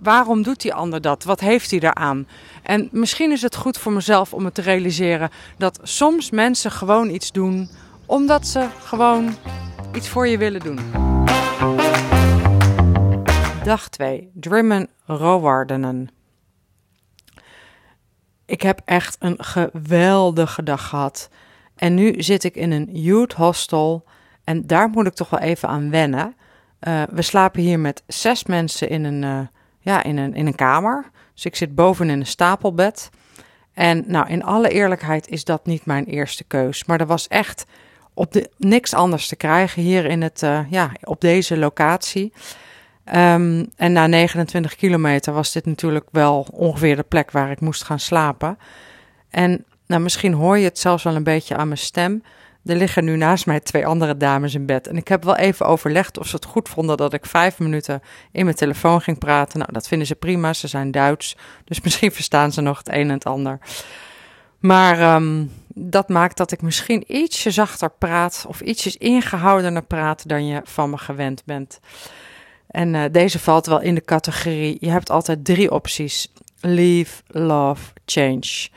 waarom 0.01 0.43
doet 0.43 0.61
die 0.61 0.75
ander 0.75 1.01
dat? 1.01 1.25
Wat 1.25 1.41
heeft 1.41 1.71
hij 1.71 1.81
daaraan? 1.81 2.27
En 2.63 2.89
misschien 2.93 3.33
is 3.33 3.43
het 3.43 3.57
goed 3.57 3.79
voor 3.79 3.93
mezelf 3.93 4.35
om 4.35 4.45
het 4.45 4.55
te 4.55 4.63
realiseren 4.63 5.31
dat 5.59 5.81
soms 5.83 6.31
mensen 6.31 6.71
gewoon 6.71 7.11
iets 7.11 7.33
doen 7.33 7.71
omdat 8.07 8.47
ze 8.47 8.69
gewoon 8.81 9.35
iets 9.95 10.09
voor 10.09 10.29
je 10.29 10.39
willen 10.39 10.61
doen. 10.61 10.79
Dag 13.65 13.89
2. 13.89 14.31
Drimmen 14.35 14.89
Rowardenen. 15.07 16.09
Ik 18.47 18.63
heb 18.63 18.81
echt 18.85 19.17
een 19.19 19.45
geweldige 19.45 20.63
dag 20.63 20.89
gehad. 20.89 21.29
En 21.77 21.95
nu 21.95 22.23
zit 22.23 22.45
ik 22.45 22.55
in 22.55 22.71
een 22.71 22.89
youth 22.93 23.33
hostel. 23.33 24.05
En 24.45 24.67
daar 24.67 24.89
moet 24.89 25.07
ik 25.07 25.15
toch 25.15 25.31
wel 25.31 25.41
even 25.41 25.69
aan 25.69 25.91
wennen. 25.91 26.37
Uh, 26.89 27.03
we 27.11 27.23
slapen 27.23 27.63
hier 27.63 27.81
met 27.81 28.03
zes 28.07 28.45
mensen 28.45 28.89
in 28.89 29.05
een, 29.05 29.23
uh, 29.23 29.41
ja, 29.81 30.03
in, 30.03 30.17
een, 30.17 30.35
in 30.35 30.47
een 30.47 30.55
kamer. 30.55 31.11
Dus 31.35 31.45
ik 31.45 31.57
zit 31.57 31.75
boven 31.75 32.11
in 32.11 32.21
een 32.21 32.27
stapelbed. 32.27 33.11
En 33.73 34.05
nou, 34.07 34.29
in 34.29 34.45
alle 34.45 34.69
eerlijkheid 34.69 35.29
is 35.29 35.45
dat 35.45 35.67
niet 35.67 35.87
mijn 35.87 36.05
eerste 36.05 36.45
keus. 36.45 36.85
Maar 36.85 37.01
er 37.01 37.07
was 37.07 37.29
echt 37.29 37.65
op 38.15 38.33
de, 38.33 38.51
niks 38.57 38.95
anders 38.95 39.29
te 39.29 39.37
krijgen 39.37 39.83
hier 39.83 40.05
in 40.05 40.23
het, 40.23 40.43
uh, 40.43 40.61
ja, 40.71 40.91
op 41.03 41.21
deze 41.21 41.57
locatie. 41.57 42.33
Um, 43.15 43.71
en 43.77 43.93
na 43.93 44.07
29 44.07 44.77
kilometer 44.77 45.33
was 45.33 45.53
dit 45.53 45.67
natuurlijk 45.67 46.07
wel 46.11 46.47
ongeveer 46.53 46.97
de 46.97 47.03
plek 47.03 47.31
waar 47.31 47.51
ik 47.51 47.61
moest 47.61 47.85
gaan 47.85 47.99
slapen. 47.99 48.59
En 49.31 49.65
nou, 49.87 50.03
misschien 50.03 50.33
hoor 50.33 50.59
je 50.59 50.65
het 50.65 50.79
zelfs 50.79 51.03
wel 51.03 51.17
een 51.17 51.25
beetje 51.25 51.57
aan 51.57 51.69
mijn 51.69 51.79
stem. 51.79 52.23
Er 52.65 52.77
liggen 52.77 53.05
nu 53.05 53.17
naast 53.17 53.47
mij 53.47 53.61
twee 53.61 53.87
andere 53.87 54.17
dames 54.17 54.55
in 54.55 54.67
bed. 54.67 54.87
En 54.87 54.97
ik 54.97 55.09
heb 55.09 55.25
wel 55.25 55.37
even 55.37 55.67
overlegd 55.67 56.19
of 56.19 56.27
ze 56.27 56.37
het 56.37 56.45
goed 56.45 56.69
vonden 56.69 56.97
dat 56.97 57.13
ik 57.13 57.27
vijf 57.27 57.59
minuten 57.59 58.03
in 58.33 58.45
mijn 58.45 58.57
telefoon 58.57 59.01
ging 59.01 59.19
praten. 59.19 59.59
Nou, 59.59 59.73
dat 59.73 59.89
vinden 59.89 60.07
ze 60.07 60.15
prima. 60.15 60.53
Ze 60.53 60.69
zijn 60.69 60.91
Duits. 60.91 61.37
Dus 61.65 61.81
misschien 61.85 62.13
verstaan 62.13 62.53
ze 62.53 62.61
nog 62.61 62.79
het 62.79 62.89
een 62.89 62.95
en 62.95 63.09
het 63.09 63.25
ander. 63.25 63.59
Maar 64.59 65.15
um, 65.15 65.51
dat 65.75 66.09
maakt 66.09 66.37
dat 66.37 66.53
ik 66.53 66.63
misschien 66.63 67.05
ietsje 67.07 67.51
zachter 67.51 67.91
praat. 67.91 68.45
Of 68.49 68.61
ietsjes 68.61 68.97
ingehoudener 68.97 69.83
praat 69.83 70.29
dan 70.29 70.47
je 70.47 70.61
van 70.65 70.91
me 70.91 70.99
gewend 70.99 71.43
bent. 71.45 71.81
En 72.67 72.95
uh, 72.95 73.05
deze 73.11 73.39
valt 73.39 73.67
wel 73.67 73.81
in 73.81 73.95
de 73.95 74.05
categorie. 74.05 74.77
Je 74.81 74.91
hebt 74.91 75.11
altijd 75.11 75.45
drie 75.45 75.71
opties: 75.71 76.33
leave, 76.61 77.23
love, 77.27 77.93
change. 78.07 78.69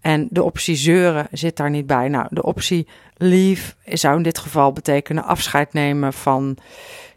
En 0.00 0.26
de 0.30 0.42
optie 0.42 0.76
zeuren 0.76 1.26
zit 1.30 1.56
daar 1.56 1.70
niet 1.70 1.86
bij. 1.86 2.08
Nou, 2.08 2.26
de 2.30 2.42
optie 2.42 2.86
leave 3.22 3.74
zou 3.84 4.16
in 4.16 4.22
dit 4.22 4.38
geval 4.38 4.72
betekenen 4.72 5.24
afscheid 5.24 5.72
nemen 5.72 6.12
van, 6.12 6.56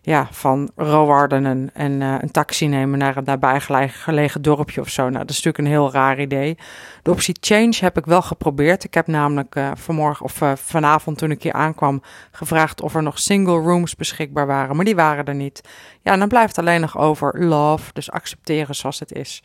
ja, 0.01 0.27
van 0.31 0.71
Rowarden 0.75 1.71
en 1.73 2.01
uh, 2.01 2.15
een 2.19 2.31
taxi 2.31 2.67
nemen 2.67 2.99
naar 2.99 3.17
een 3.17 3.23
daarbij 3.23 3.59
gelegen 3.87 4.41
dorpje 4.41 4.81
of 4.81 4.89
zo. 4.89 5.01
Nou, 5.01 5.17
dat 5.17 5.29
is 5.29 5.35
natuurlijk 5.43 5.57
een 5.57 5.79
heel 5.81 5.91
raar 5.91 6.19
idee. 6.19 6.57
De 7.03 7.11
optie 7.11 7.37
change 7.39 7.75
heb 7.79 7.97
ik 7.97 8.05
wel 8.05 8.21
geprobeerd. 8.21 8.83
Ik 8.83 8.93
heb 8.93 9.07
namelijk 9.07 9.55
uh, 9.55 9.71
vanmorgen 9.75 10.25
of 10.25 10.41
uh, 10.41 10.51
vanavond 10.55 11.17
toen 11.17 11.31
ik 11.31 11.43
hier 11.43 11.53
aankwam 11.53 12.01
gevraagd 12.31 12.81
of 12.81 12.95
er 12.95 13.03
nog 13.03 13.19
single 13.19 13.59
rooms 13.59 13.95
beschikbaar 13.95 14.47
waren, 14.47 14.75
maar 14.75 14.85
die 14.85 14.95
waren 14.95 15.25
er 15.25 15.35
niet. 15.35 15.61
Ja, 16.01 16.17
dan 16.17 16.27
blijft 16.27 16.57
alleen 16.57 16.81
nog 16.81 16.97
over 16.97 17.45
love, 17.45 17.93
dus 17.93 18.11
accepteren 18.11 18.75
zoals 18.75 18.99
het 18.99 19.11
is. 19.11 19.41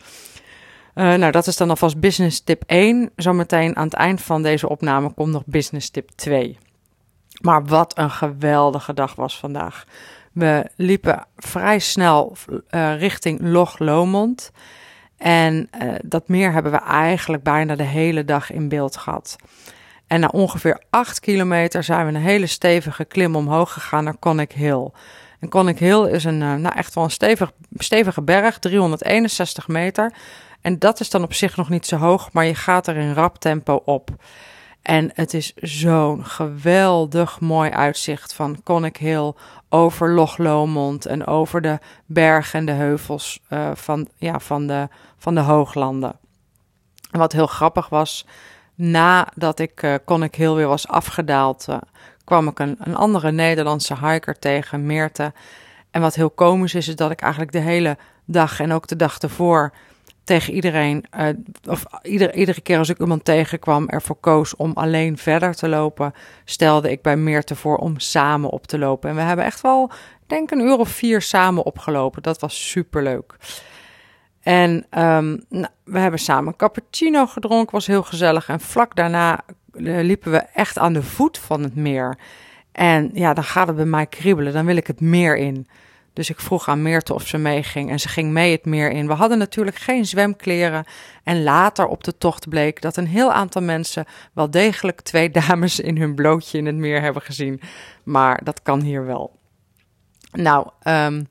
Uh, 0.95 1.15
nou, 1.15 1.33
dat 1.33 1.47
is 1.47 1.57
dan 1.57 1.71
alvast 1.71 2.01
business 2.01 2.41
tip 2.41 2.63
1. 2.67 3.11
Zometeen 3.17 3.77
aan 3.77 3.85
het 3.85 3.95
eind 3.95 4.21
van 4.21 4.43
deze 4.43 4.69
opname 4.69 5.13
komt 5.13 5.33
nog 5.33 5.43
business 5.47 5.91
tip 5.91 6.11
2. 6.15 6.59
Maar 7.41 7.65
wat 7.65 7.99
een 7.99 8.11
geweldige 8.11 8.95
dag 8.95 9.15
was 9.15 9.39
vandaag. 9.39 9.85
We 10.33 10.71
liepen 10.77 11.27
vrij 11.37 11.79
snel 11.79 12.37
uh, 12.71 12.99
richting 12.99 13.41
Loch 13.43 13.79
Lomond. 13.79 14.51
En 15.17 15.69
uh, 15.83 15.95
dat 16.05 16.29
meer 16.29 16.53
hebben 16.53 16.73
we 16.73 16.79
eigenlijk 16.79 17.43
bijna 17.43 17.77
de 17.77 17.83
hele 17.83 18.25
dag 18.25 18.53
in 18.53 18.69
beeld 18.69 18.97
gehad. 18.97 19.37
En 20.07 20.21
na 20.21 20.29
ongeveer 20.33 20.83
8 20.91 21.21
kilometer 21.21 21.85
zijn 21.85 22.07
we 22.07 22.13
een 22.13 22.21
hele 22.21 22.47
stevige 22.47 23.05
klim 23.05 23.37
omhoog 23.37 23.73
gegaan 23.73 24.05
naar 24.05 24.19
Conic 24.19 24.53
Hill. 24.53 24.91
En 25.41 25.49
Conic 25.49 25.79
Hill 25.79 26.05
is 26.05 26.25
een, 26.25 26.39
nou 26.39 26.75
echt 26.77 26.95
wel 26.95 27.05
een 27.05 27.11
stevig, 27.11 27.53
stevige 27.77 28.23
berg, 28.23 28.59
361 28.59 29.69
meter. 29.69 30.13
En 30.61 30.79
dat 30.79 31.01
is 31.01 31.11
dan 31.11 31.23
op 31.23 31.35
zich 31.35 31.57
nog 31.57 31.69
niet 31.69 31.87
zo 31.87 31.97
hoog, 31.97 32.33
maar 32.33 32.45
je 32.45 32.55
gaat 32.55 32.87
er 32.87 32.97
in 32.97 33.13
rap 33.13 33.39
tempo 33.39 33.83
op. 33.85 34.11
En 34.83 35.11
het 35.15 35.35
is 35.35 35.55
zo'n 35.55 36.25
geweldig 36.25 37.41
mooi 37.41 37.71
uitzicht 37.71 38.35
van 38.35 38.63
Conic 38.63 38.97
Hill 38.97 39.33
over 39.69 40.11
Loch 40.11 40.39
Lomond 40.39 41.07
en 41.07 41.27
over 41.27 41.61
de 41.61 41.79
bergen 42.07 42.59
en 42.59 42.67
de 42.67 42.73
heuvels 42.73 43.41
uh, 43.51 43.71
van, 43.75 44.09
ja, 44.17 44.39
van, 44.39 44.67
de, 44.67 44.89
van 45.19 45.35
de 45.35 45.41
hooglanden. 45.41 46.19
En 47.11 47.19
wat 47.19 47.33
heel 47.33 47.47
grappig 47.47 47.89
was, 47.89 48.27
nadat 48.75 49.59
ik 49.59 49.83
uh, 49.83 49.95
Conic 50.05 50.35
Hill 50.35 50.55
weer 50.55 50.69
was 50.69 50.89
afgedaald, 50.89 51.67
uh, 51.71 51.77
kwam 52.25 52.49
ik 52.49 52.59
een, 52.59 52.77
een 52.79 52.97
andere 52.97 53.33
Nederlandse 53.33 54.07
hiker 54.07 54.39
tegen, 54.39 54.87
Meerte. 54.87 55.33
En 55.91 56.01
wat 56.01 56.15
heel 56.15 56.31
komisch 56.31 56.75
is, 56.75 56.89
is 56.89 56.97
dat 56.97 57.11
ik 57.11 57.21
eigenlijk 57.21 57.53
de 57.53 57.59
hele 57.59 57.97
dag 58.25 58.61
en 58.61 58.73
ook 58.73 58.87
de 58.87 58.97
dag 58.97 59.19
ervoor 59.19 59.73
tegen 60.31 60.53
iedereen, 60.55 61.05
uh, 61.17 61.29
of 61.69 61.85
ieder, 62.03 62.35
iedere 62.35 62.61
keer 62.61 62.79
als 62.79 62.89
ik 62.89 62.99
iemand 62.99 63.25
tegenkwam, 63.25 63.89
ervoor 63.89 64.17
koos 64.17 64.57
om 64.57 64.73
alleen 64.75 65.19
verder 65.19 65.55
te 65.55 65.69
lopen, 65.69 66.13
stelde 66.45 66.91
ik 66.91 67.03
bij 67.03 67.17
Meerte 67.17 67.55
voor 67.55 67.77
om 67.77 67.99
samen 67.99 68.51
op 68.51 68.67
te 68.67 68.79
lopen. 68.79 69.11
En 69.11 69.17
we 69.17 69.23
hebben 69.23 69.45
echt 69.45 69.61
wel, 69.61 69.91
denk 70.27 70.51
een 70.51 70.61
uur 70.61 70.79
of 70.79 70.89
vier 70.89 71.23
samen 71.23 71.65
opgelopen. 71.65 72.23
Dat 72.23 72.41
was 72.41 72.71
superleuk. 72.71 73.37
En 74.41 74.71
um, 74.71 75.45
nou, 75.49 75.73
we 75.85 75.99
hebben 75.99 76.21
samen 76.21 76.57
cappuccino 76.57 77.27
gedronken, 77.27 77.73
was 77.73 77.87
heel 77.87 78.03
gezellig. 78.03 78.49
En 78.49 78.61
vlak 78.61 78.97
daarna 78.97 79.41
uh, 79.73 80.01
liepen 80.03 80.33
we 80.33 80.39
echt 80.39 80.79
aan 80.79 80.93
de 80.93 81.03
voet 81.03 81.39
van 81.39 81.63
het 81.63 81.75
meer. 81.75 82.19
En 82.73 83.11
ja, 83.13 83.35
dan 83.35 83.45
gaat 83.45 83.67
het 83.67 83.77
bij 83.77 83.85
mij 83.85 84.07
kriebelen, 84.07 84.53
dan 84.53 84.67
wil 84.67 84.77
ik 84.77 84.87
het 84.87 85.01
meer 85.01 85.37
in. 85.37 85.69
Dus 86.21 86.31
ik 86.31 86.41
vroeg 86.41 86.69
aan 86.69 86.83
Meerte 86.83 87.15
of 87.15 87.27
ze 87.27 87.39
meeging 87.39 87.91
en 87.91 88.01
ze 88.01 88.09
ging 88.09 88.31
mee 88.31 88.53
het 88.53 88.65
meer 88.65 88.91
in. 88.91 89.07
We 89.07 89.13
hadden 89.13 89.39
natuurlijk 89.39 89.77
geen 89.77 90.07
zwemkleren. 90.07 90.85
En 91.23 91.43
later 91.43 91.87
op 91.87 92.05
de 92.05 92.19
tocht 92.19 92.49
bleek 92.49 92.81
dat 92.81 92.97
een 92.97 93.07
heel 93.07 93.33
aantal 93.33 93.63
mensen 93.63 94.05
wel 94.33 94.51
degelijk 94.51 95.01
twee 95.01 95.31
dames 95.31 95.81
in 95.81 95.99
hun 95.99 96.15
blootje 96.15 96.59
in 96.59 96.67
het 96.67 96.75
meer 96.75 97.01
hebben 97.01 97.23
gezien. 97.23 97.61
Maar 98.05 98.41
dat 98.45 98.63
kan 98.63 98.81
hier 98.81 99.07
wel. 99.07 99.39
Nou, 100.33 100.71
um, 100.85 101.29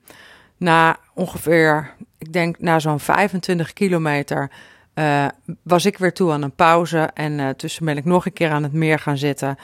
na 0.57 0.97
ongeveer, 1.13 1.95
ik 2.17 2.33
denk 2.33 2.59
na 2.59 2.79
zo'n 2.79 2.99
25 2.99 3.73
kilometer, 3.73 4.51
uh, 4.95 5.27
was 5.63 5.85
ik 5.85 5.97
weer 5.97 6.13
toe 6.13 6.31
aan 6.31 6.41
een 6.41 6.55
pauze. 6.55 7.09
En 7.13 7.39
uh, 7.39 7.49
tussen 7.49 7.85
ben 7.85 7.97
ik 7.97 8.05
nog 8.05 8.25
een 8.25 8.33
keer 8.33 8.51
aan 8.51 8.63
het 8.63 8.73
meer 8.73 8.99
gaan 8.99 9.17
zitten. 9.17 9.57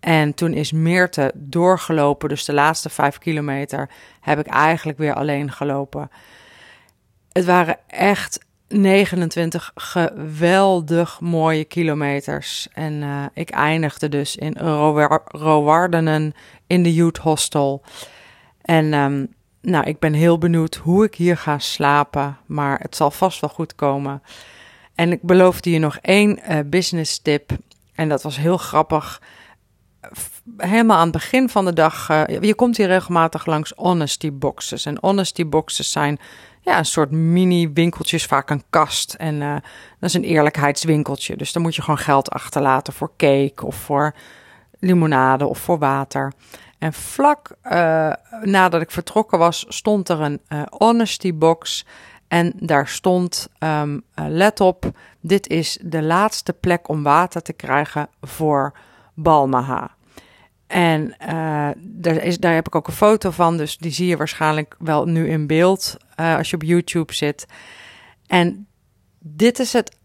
En 0.00 0.34
toen 0.34 0.52
is 0.52 0.72
Meerte 0.72 1.32
doorgelopen, 1.34 2.28
dus 2.28 2.44
de 2.44 2.52
laatste 2.52 2.88
vijf 2.88 3.18
kilometer 3.18 3.90
heb 4.20 4.38
ik 4.38 4.46
eigenlijk 4.46 4.98
weer 4.98 5.14
alleen 5.14 5.52
gelopen. 5.52 6.10
Het 7.32 7.44
waren 7.44 7.76
echt 7.86 8.44
29 8.68 9.72
geweldig 9.74 11.20
mooie 11.20 11.64
kilometers. 11.64 12.68
En 12.72 12.92
uh, 12.92 13.24
ik 13.34 13.50
eindigde 13.50 14.08
dus 14.08 14.36
in 14.36 14.56
Rowardenen 15.26 16.34
in 16.66 16.82
de 16.82 16.94
Youth 16.94 17.16
Hostel. 17.16 17.82
En 18.62 18.92
um, 18.92 19.34
nou, 19.60 19.86
ik 19.86 19.98
ben 19.98 20.12
heel 20.12 20.38
benieuwd 20.38 20.74
hoe 20.74 21.04
ik 21.04 21.14
hier 21.14 21.36
ga 21.36 21.58
slapen, 21.58 22.38
maar 22.46 22.78
het 22.80 22.96
zal 22.96 23.10
vast 23.10 23.40
wel 23.40 23.50
goed 23.50 23.74
komen. 23.74 24.22
En 24.94 25.12
ik 25.12 25.22
beloofde 25.22 25.70
je 25.70 25.78
nog 25.78 25.98
één 26.02 26.38
uh, 26.48 26.58
business 26.66 27.18
tip. 27.18 27.50
En 27.94 28.08
dat 28.08 28.22
was 28.22 28.36
heel 28.36 28.56
grappig. 28.56 29.20
Helemaal 30.56 30.96
aan 30.96 31.02
het 31.02 31.12
begin 31.12 31.48
van 31.48 31.64
de 31.64 31.72
dag. 31.72 32.08
Uh, 32.10 32.40
je 32.40 32.54
komt 32.54 32.76
hier 32.76 32.86
regelmatig 32.86 33.46
langs 33.46 33.72
honesty 33.76 34.32
boxes. 34.32 34.86
En 34.86 34.98
honesty 35.00 35.46
boxes 35.46 35.92
zijn 35.92 36.18
ja, 36.60 36.78
een 36.78 36.84
soort 36.84 37.10
mini 37.10 37.72
winkeltjes, 37.72 38.26
vaak 38.26 38.50
een 38.50 38.62
kast. 38.70 39.14
En 39.14 39.34
uh, 39.34 39.52
dat 39.98 40.08
is 40.08 40.14
een 40.14 40.24
eerlijkheidswinkeltje. 40.24 41.36
Dus 41.36 41.52
dan 41.52 41.62
moet 41.62 41.74
je 41.74 41.82
gewoon 41.82 41.98
geld 41.98 42.30
achterlaten 42.30 42.92
voor 42.92 43.10
cake 43.16 43.66
of 43.66 43.76
voor 43.76 44.14
limonade 44.78 45.46
of 45.46 45.58
voor 45.58 45.78
water. 45.78 46.32
En 46.78 46.92
vlak 46.92 47.50
uh, 47.64 48.12
nadat 48.42 48.80
ik 48.80 48.90
vertrokken 48.90 49.38
was, 49.38 49.64
stond 49.68 50.08
er 50.08 50.20
een 50.20 50.40
honesty 50.68 51.34
box. 51.34 51.84
En 52.28 52.52
daar 52.56 52.88
stond: 52.88 53.48
um, 53.58 54.02
let 54.14 54.60
op, 54.60 54.90
dit 55.20 55.48
is 55.48 55.78
de 55.82 56.02
laatste 56.02 56.52
plek 56.52 56.88
om 56.88 57.02
water 57.02 57.42
te 57.42 57.52
krijgen 57.52 58.08
voor 58.20 58.72
Balmaha. 59.22 59.96
En 60.66 61.14
uh, 61.22 61.68
daar, 61.76 62.16
is, 62.22 62.38
daar 62.38 62.54
heb 62.54 62.66
ik 62.66 62.74
ook 62.74 62.86
een 62.86 62.92
foto 62.92 63.30
van, 63.30 63.56
dus 63.56 63.78
die 63.78 63.90
zie 63.90 64.06
je 64.06 64.16
waarschijnlijk 64.16 64.76
wel 64.78 65.04
nu 65.04 65.28
in 65.28 65.46
beeld 65.46 65.96
uh, 66.20 66.36
als 66.36 66.50
je 66.50 66.56
op 66.56 66.62
YouTube 66.62 67.14
zit. 67.14 67.46
En 68.26 68.66
dit 69.18 69.58
is 69.58 69.72
het 69.72 69.96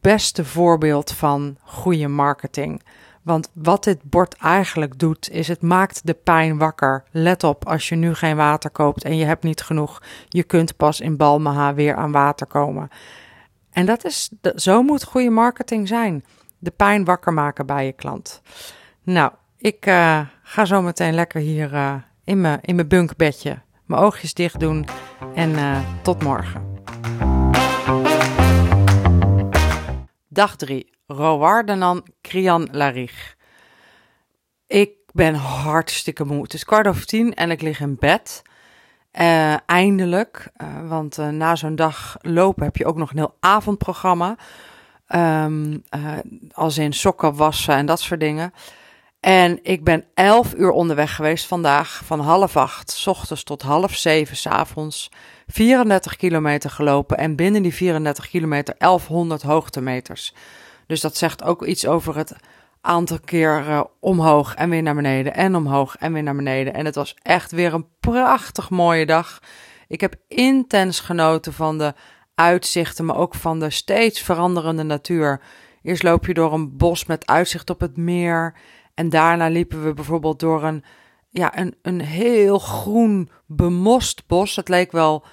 beste 0.00 0.44
voorbeeld 0.44 1.12
van 1.12 1.56
goede 1.60 2.08
marketing. 2.08 2.82
Want 3.22 3.50
wat 3.52 3.84
dit 3.84 4.02
bord 4.02 4.34
eigenlijk 4.36 4.98
doet, 4.98 5.30
is 5.30 5.48
het 5.48 5.62
maakt 5.62 6.06
de 6.06 6.14
pijn 6.14 6.58
wakker. 6.58 7.04
Let 7.10 7.44
op, 7.44 7.68
als 7.68 7.88
je 7.88 7.94
nu 7.94 8.14
geen 8.14 8.36
water 8.36 8.70
koopt 8.70 9.04
en 9.04 9.16
je 9.16 9.24
hebt 9.24 9.44
niet 9.44 9.60
genoeg, 9.60 10.02
je 10.28 10.42
kunt 10.42 10.76
pas 10.76 11.00
in 11.00 11.16
Balmaha 11.16 11.74
weer 11.74 11.94
aan 11.94 12.12
water 12.12 12.46
komen. 12.46 12.88
En 13.70 13.86
dat 13.86 14.04
is, 14.04 14.30
zo 14.54 14.82
moet 14.82 15.04
goede 15.04 15.30
marketing 15.30 15.88
zijn. 15.88 16.24
De 16.62 16.70
pijn 16.70 17.04
wakker 17.04 17.32
maken 17.32 17.66
bij 17.66 17.86
je 17.86 17.92
klant. 17.92 18.42
Nou, 19.02 19.32
ik 19.56 19.86
uh, 19.86 20.20
ga 20.42 20.64
zo 20.64 20.82
meteen 20.82 21.14
lekker 21.14 21.40
hier 21.40 21.72
uh, 21.72 21.94
in 22.24 22.40
mijn 22.40 22.60
in 22.60 22.88
bunkbedje 22.88 23.58
mijn 23.86 24.00
oogjes 24.02 24.34
dicht 24.34 24.60
doen 24.60 24.86
en 25.34 25.50
uh, 25.50 25.78
tot 26.02 26.22
morgen. 26.22 26.80
Dag 30.28 30.56
3. 30.56 30.90
Rowardenan 31.06 32.06
Krian 32.20 32.68
Larich. 32.70 33.36
Ik 34.66 34.92
ben 35.12 35.34
hartstikke 35.34 36.24
moe. 36.24 36.42
Het 36.42 36.54
is 36.54 36.64
kwart 36.64 36.86
over 36.86 37.06
tien 37.06 37.34
en 37.34 37.50
ik 37.50 37.62
lig 37.62 37.80
in 37.80 37.96
bed. 37.98 38.42
Eindelijk, 39.66 40.52
want 40.88 41.16
na 41.16 41.56
zo'n 41.56 41.76
dag 41.76 42.16
lopen 42.20 42.64
heb 42.64 42.76
je 42.76 42.86
ook 42.86 42.96
nog 42.96 43.10
een 43.10 43.18
heel 43.18 43.36
avondprogramma. 43.40 44.36
Um, 45.14 45.82
als 46.52 46.78
in 46.78 46.92
sokken 46.92 47.34
wassen 47.34 47.74
en 47.74 47.86
dat 47.86 48.00
soort 48.00 48.20
dingen. 48.20 48.52
En 49.20 49.58
ik 49.62 49.84
ben 49.84 50.04
elf 50.14 50.54
uur 50.54 50.70
onderweg 50.70 51.14
geweest 51.14 51.46
vandaag, 51.46 52.00
van 52.04 52.20
half 52.20 52.56
acht 52.56 52.90
s 52.90 53.06
ochtends 53.06 53.42
tot 53.42 53.62
half 53.62 53.94
zeven 53.94 54.36
s 54.36 54.46
avonds. 54.46 55.10
34 55.46 56.16
kilometer 56.16 56.70
gelopen 56.70 57.18
en 57.18 57.36
binnen 57.36 57.62
die 57.62 57.74
34 57.74 58.28
kilometer 58.28 58.74
1100 58.78 59.42
hoogtemeters. 59.42 60.34
Dus 60.86 61.00
dat 61.00 61.16
zegt 61.16 61.42
ook 61.42 61.64
iets 61.64 61.86
over 61.86 62.16
het 62.16 62.36
aantal 62.80 63.18
keer 63.24 63.64
uh, 63.68 63.82
omhoog 64.00 64.54
en 64.54 64.70
weer 64.70 64.82
naar 64.82 64.94
beneden 64.94 65.34
en 65.34 65.56
omhoog 65.56 65.96
en 65.96 66.12
weer 66.12 66.22
naar 66.22 66.36
beneden. 66.36 66.74
En 66.74 66.84
het 66.84 66.94
was 66.94 67.16
echt 67.22 67.50
weer 67.50 67.74
een 67.74 67.86
prachtig 68.00 68.70
mooie 68.70 69.06
dag. 69.06 69.38
Ik 69.88 70.00
heb 70.00 70.14
intens 70.28 71.00
genoten 71.00 71.52
van 71.52 71.78
de 71.78 71.94
uitzichten, 72.42 73.04
maar 73.04 73.16
ook 73.16 73.34
van 73.34 73.60
de 73.60 73.70
steeds 73.70 74.20
veranderende 74.20 74.82
natuur. 74.82 75.40
Eerst 75.82 76.02
loop 76.02 76.26
je 76.26 76.34
door 76.34 76.52
een 76.52 76.76
bos 76.76 77.06
met 77.06 77.26
uitzicht 77.26 77.70
op 77.70 77.80
het 77.80 77.96
meer. 77.96 78.54
En 78.94 79.08
daarna 79.08 79.48
liepen 79.48 79.84
we 79.84 79.94
bijvoorbeeld 79.94 80.40
door 80.40 80.64
een, 80.64 80.84
ja, 81.30 81.58
een, 81.58 81.74
een 81.82 82.00
heel 82.00 82.58
groen 82.58 83.30
bemost 83.46 84.26
bos. 84.26 84.56
Het 84.56 84.68
leek 84.68 84.92
wel 84.92 85.24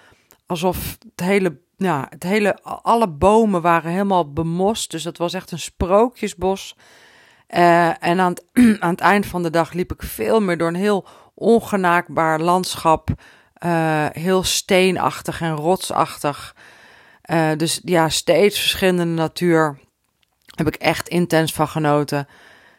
alsof 0.45 0.97
het 1.15 1.27
hele, 1.27 1.59
ja, 1.77 2.07
het 2.09 2.23
hele, 2.23 2.61
alle 2.63 3.07
bomen 3.07 3.61
waren 3.61 3.91
helemaal 3.91 4.33
bemost. 4.33 4.91
Dus 4.91 5.03
dat 5.03 5.17
was 5.17 5.33
echt 5.33 5.51
een 5.51 5.59
sprookjesbos. 5.59 6.75
Uh, 7.49 8.03
en 8.03 8.19
aan 8.19 8.31
het, 8.31 8.45
aan 8.83 8.91
het 8.91 8.99
eind 8.99 9.25
van 9.25 9.43
de 9.43 9.49
dag 9.49 9.73
liep 9.73 9.91
ik 9.91 10.03
veel 10.03 10.41
meer 10.41 10.57
door 10.57 10.67
een 10.67 10.75
heel 10.75 11.07
ongenaakbaar 11.33 12.39
landschap. 12.39 13.09
Uh, 13.65 14.05
heel 14.11 14.43
steenachtig 14.43 15.41
en 15.41 15.55
rotsachtig. 15.55 16.55
Uh, 17.31 17.49
dus 17.57 17.81
ja, 17.83 18.09
steeds 18.09 18.59
verschillende 18.59 19.05
natuur. 19.05 19.79
Heb 20.55 20.67
ik 20.67 20.75
echt 20.75 21.07
intens 21.07 21.53
van 21.53 21.67
genoten. 21.67 22.27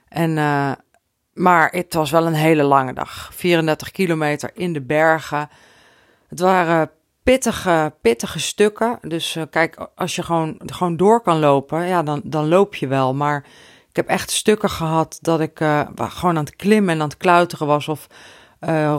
En, 0.08 0.30
uh, 0.30 0.72
maar 1.32 1.70
het 1.70 1.94
was 1.94 2.10
wel 2.10 2.26
een 2.26 2.34
hele 2.34 2.62
lange 2.62 2.92
dag. 2.92 3.30
34 3.34 3.90
kilometer 3.90 4.50
in 4.54 4.72
de 4.72 4.80
bergen. 4.80 5.48
Het 6.28 6.40
waren 6.40 6.90
pittige, 7.22 7.92
pittige 8.00 8.38
stukken. 8.38 8.98
Dus 9.02 9.36
uh, 9.36 9.42
kijk, 9.50 9.88
als 9.94 10.16
je 10.16 10.22
gewoon, 10.22 10.60
gewoon 10.66 10.96
door 10.96 11.20
kan 11.20 11.38
lopen, 11.38 11.86
ja, 11.86 12.02
dan, 12.02 12.20
dan 12.24 12.48
loop 12.48 12.74
je 12.74 12.86
wel. 12.86 13.14
Maar 13.14 13.44
ik 13.88 13.96
heb 13.96 14.08
echt 14.08 14.30
stukken 14.30 14.70
gehad 14.70 15.18
dat 15.20 15.40
ik 15.40 15.60
uh, 15.60 15.80
gewoon 15.96 16.36
aan 16.36 16.44
het 16.44 16.56
klimmen 16.56 16.94
en 16.94 17.00
aan 17.00 17.08
het 17.08 17.16
klauteren 17.16 17.66
was. 17.66 17.88
Of 17.88 18.06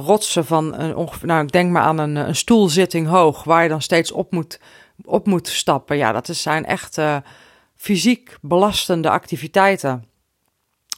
rotsen 0.06 0.46
van 0.46 0.76
een 0.80 0.96
ongeveer, 0.96 1.28
nou, 1.28 1.44
ik 1.44 1.52
denk 1.52 1.72
maar 1.72 1.84
aan 1.84 1.98
een, 1.98 2.16
een 2.16 2.36
stoelzitting 2.36 3.08
hoog, 3.08 3.44
waar 3.44 3.64
je 3.64 3.70
dan 3.70 3.82
steeds 3.82 4.12
op 4.12 4.32
moet, 4.32 4.60
op 5.06 5.28
moet 5.28 5.48
stappen. 5.48 5.98
Ja, 5.98 6.12
dat 6.12 6.28
zijn 6.28 6.66
echt 6.66 6.98
fysiek 7.76 8.38
belastende 8.42 9.10
activiteiten. 9.10 10.06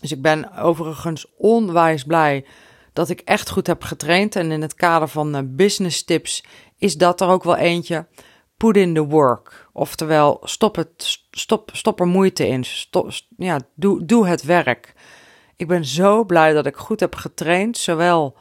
Dus 0.03 0.11
ik 0.11 0.21
ben 0.21 0.57
overigens 0.57 1.25
onwijs 1.37 2.03
blij 2.03 2.45
dat 2.93 3.09
ik 3.09 3.19
echt 3.19 3.49
goed 3.49 3.67
heb 3.67 3.83
getraind. 3.83 4.35
En 4.35 4.51
in 4.51 4.61
het 4.61 4.73
kader 4.73 5.07
van 5.07 5.35
uh, 5.35 5.41
business 5.45 6.03
tips 6.03 6.43
is 6.77 6.97
dat 6.97 7.21
er 7.21 7.27
ook 7.27 7.43
wel 7.43 7.55
eentje. 7.55 8.07
Put 8.57 8.77
in 8.77 8.93
the 8.93 9.05
work. 9.05 9.69
Oftewel, 9.73 10.39
stop, 10.43 10.75
het, 10.75 11.19
stop, 11.31 11.69
stop 11.73 11.99
er 11.99 12.07
moeite 12.07 12.47
in. 12.47 12.63
Stop, 12.63 13.11
ja, 13.37 13.59
doe, 13.75 14.05
doe 14.05 14.27
het 14.27 14.43
werk. 14.43 14.93
Ik 15.55 15.67
ben 15.67 15.85
zo 15.85 16.23
blij 16.23 16.53
dat 16.53 16.65
ik 16.65 16.75
goed 16.75 16.99
heb 16.99 17.15
getraind. 17.15 17.77
Zowel 17.77 18.37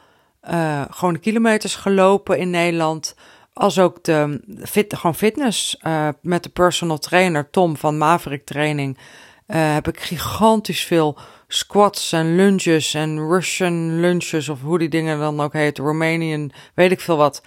uh, 0.49 0.81
gewoon 0.89 1.19
kilometers 1.19 1.75
gelopen 1.75 2.37
in 2.37 2.49
Nederland. 2.49 3.15
Als 3.53 3.79
ook 3.79 4.03
de 4.03 4.41
fit, 4.63 4.95
gewoon 4.95 5.15
fitness 5.15 5.77
uh, 5.81 6.07
met 6.21 6.43
de 6.43 6.49
personal 6.49 6.97
trainer 6.97 7.49
Tom 7.49 7.77
van 7.77 7.97
Maverick 7.97 8.45
Training. 8.45 8.97
heb 9.45 9.87
ik 9.87 9.99
gigantisch 9.99 10.85
veel 10.85 11.17
squats 11.47 12.11
en 12.11 12.35
lunges 12.35 12.93
en 12.93 13.27
Russian 13.27 13.99
lunches 13.99 14.49
of 14.49 14.61
hoe 14.61 14.79
die 14.79 14.89
dingen 14.89 15.19
dan 15.19 15.41
ook 15.41 15.53
heet, 15.53 15.77
Romanian, 15.77 16.51
weet 16.73 16.91
ik 16.91 17.01
veel 17.01 17.17
wat. 17.17 17.43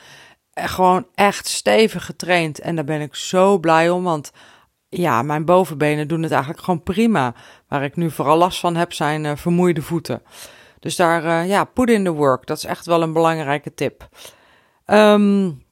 Gewoon 0.54 1.06
echt 1.14 1.48
stevig 1.48 2.04
getraind 2.04 2.60
en 2.60 2.74
daar 2.74 2.84
ben 2.84 3.00
ik 3.00 3.14
zo 3.14 3.58
blij 3.58 3.90
om, 3.90 4.02
want 4.02 4.32
ja, 4.88 5.22
mijn 5.22 5.44
bovenbenen 5.44 6.08
doen 6.08 6.22
het 6.22 6.32
eigenlijk 6.32 6.62
gewoon 6.62 6.82
prima. 6.82 7.34
Waar 7.68 7.84
ik 7.84 7.96
nu 7.96 8.10
vooral 8.10 8.36
last 8.36 8.60
van 8.60 8.76
heb 8.76 8.92
zijn 8.92 9.38
vermoeide 9.38 9.82
voeten. 9.82 10.22
Dus 10.80 10.96
daar, 10.96 11.46
ja, 11.46 11.64
put 11.64 11.90
in 11.90 12.04
the 12.04 12.12
work. 12.12 12.46
Dat 12.46 12.56
is 12.56 12.64
echt 12.64 12.86
wel 12.86 13.02
een 13.02 13.12
belangrijke 13.12 13.74
tip. 13.74 14.08
Um, 14.86 15.64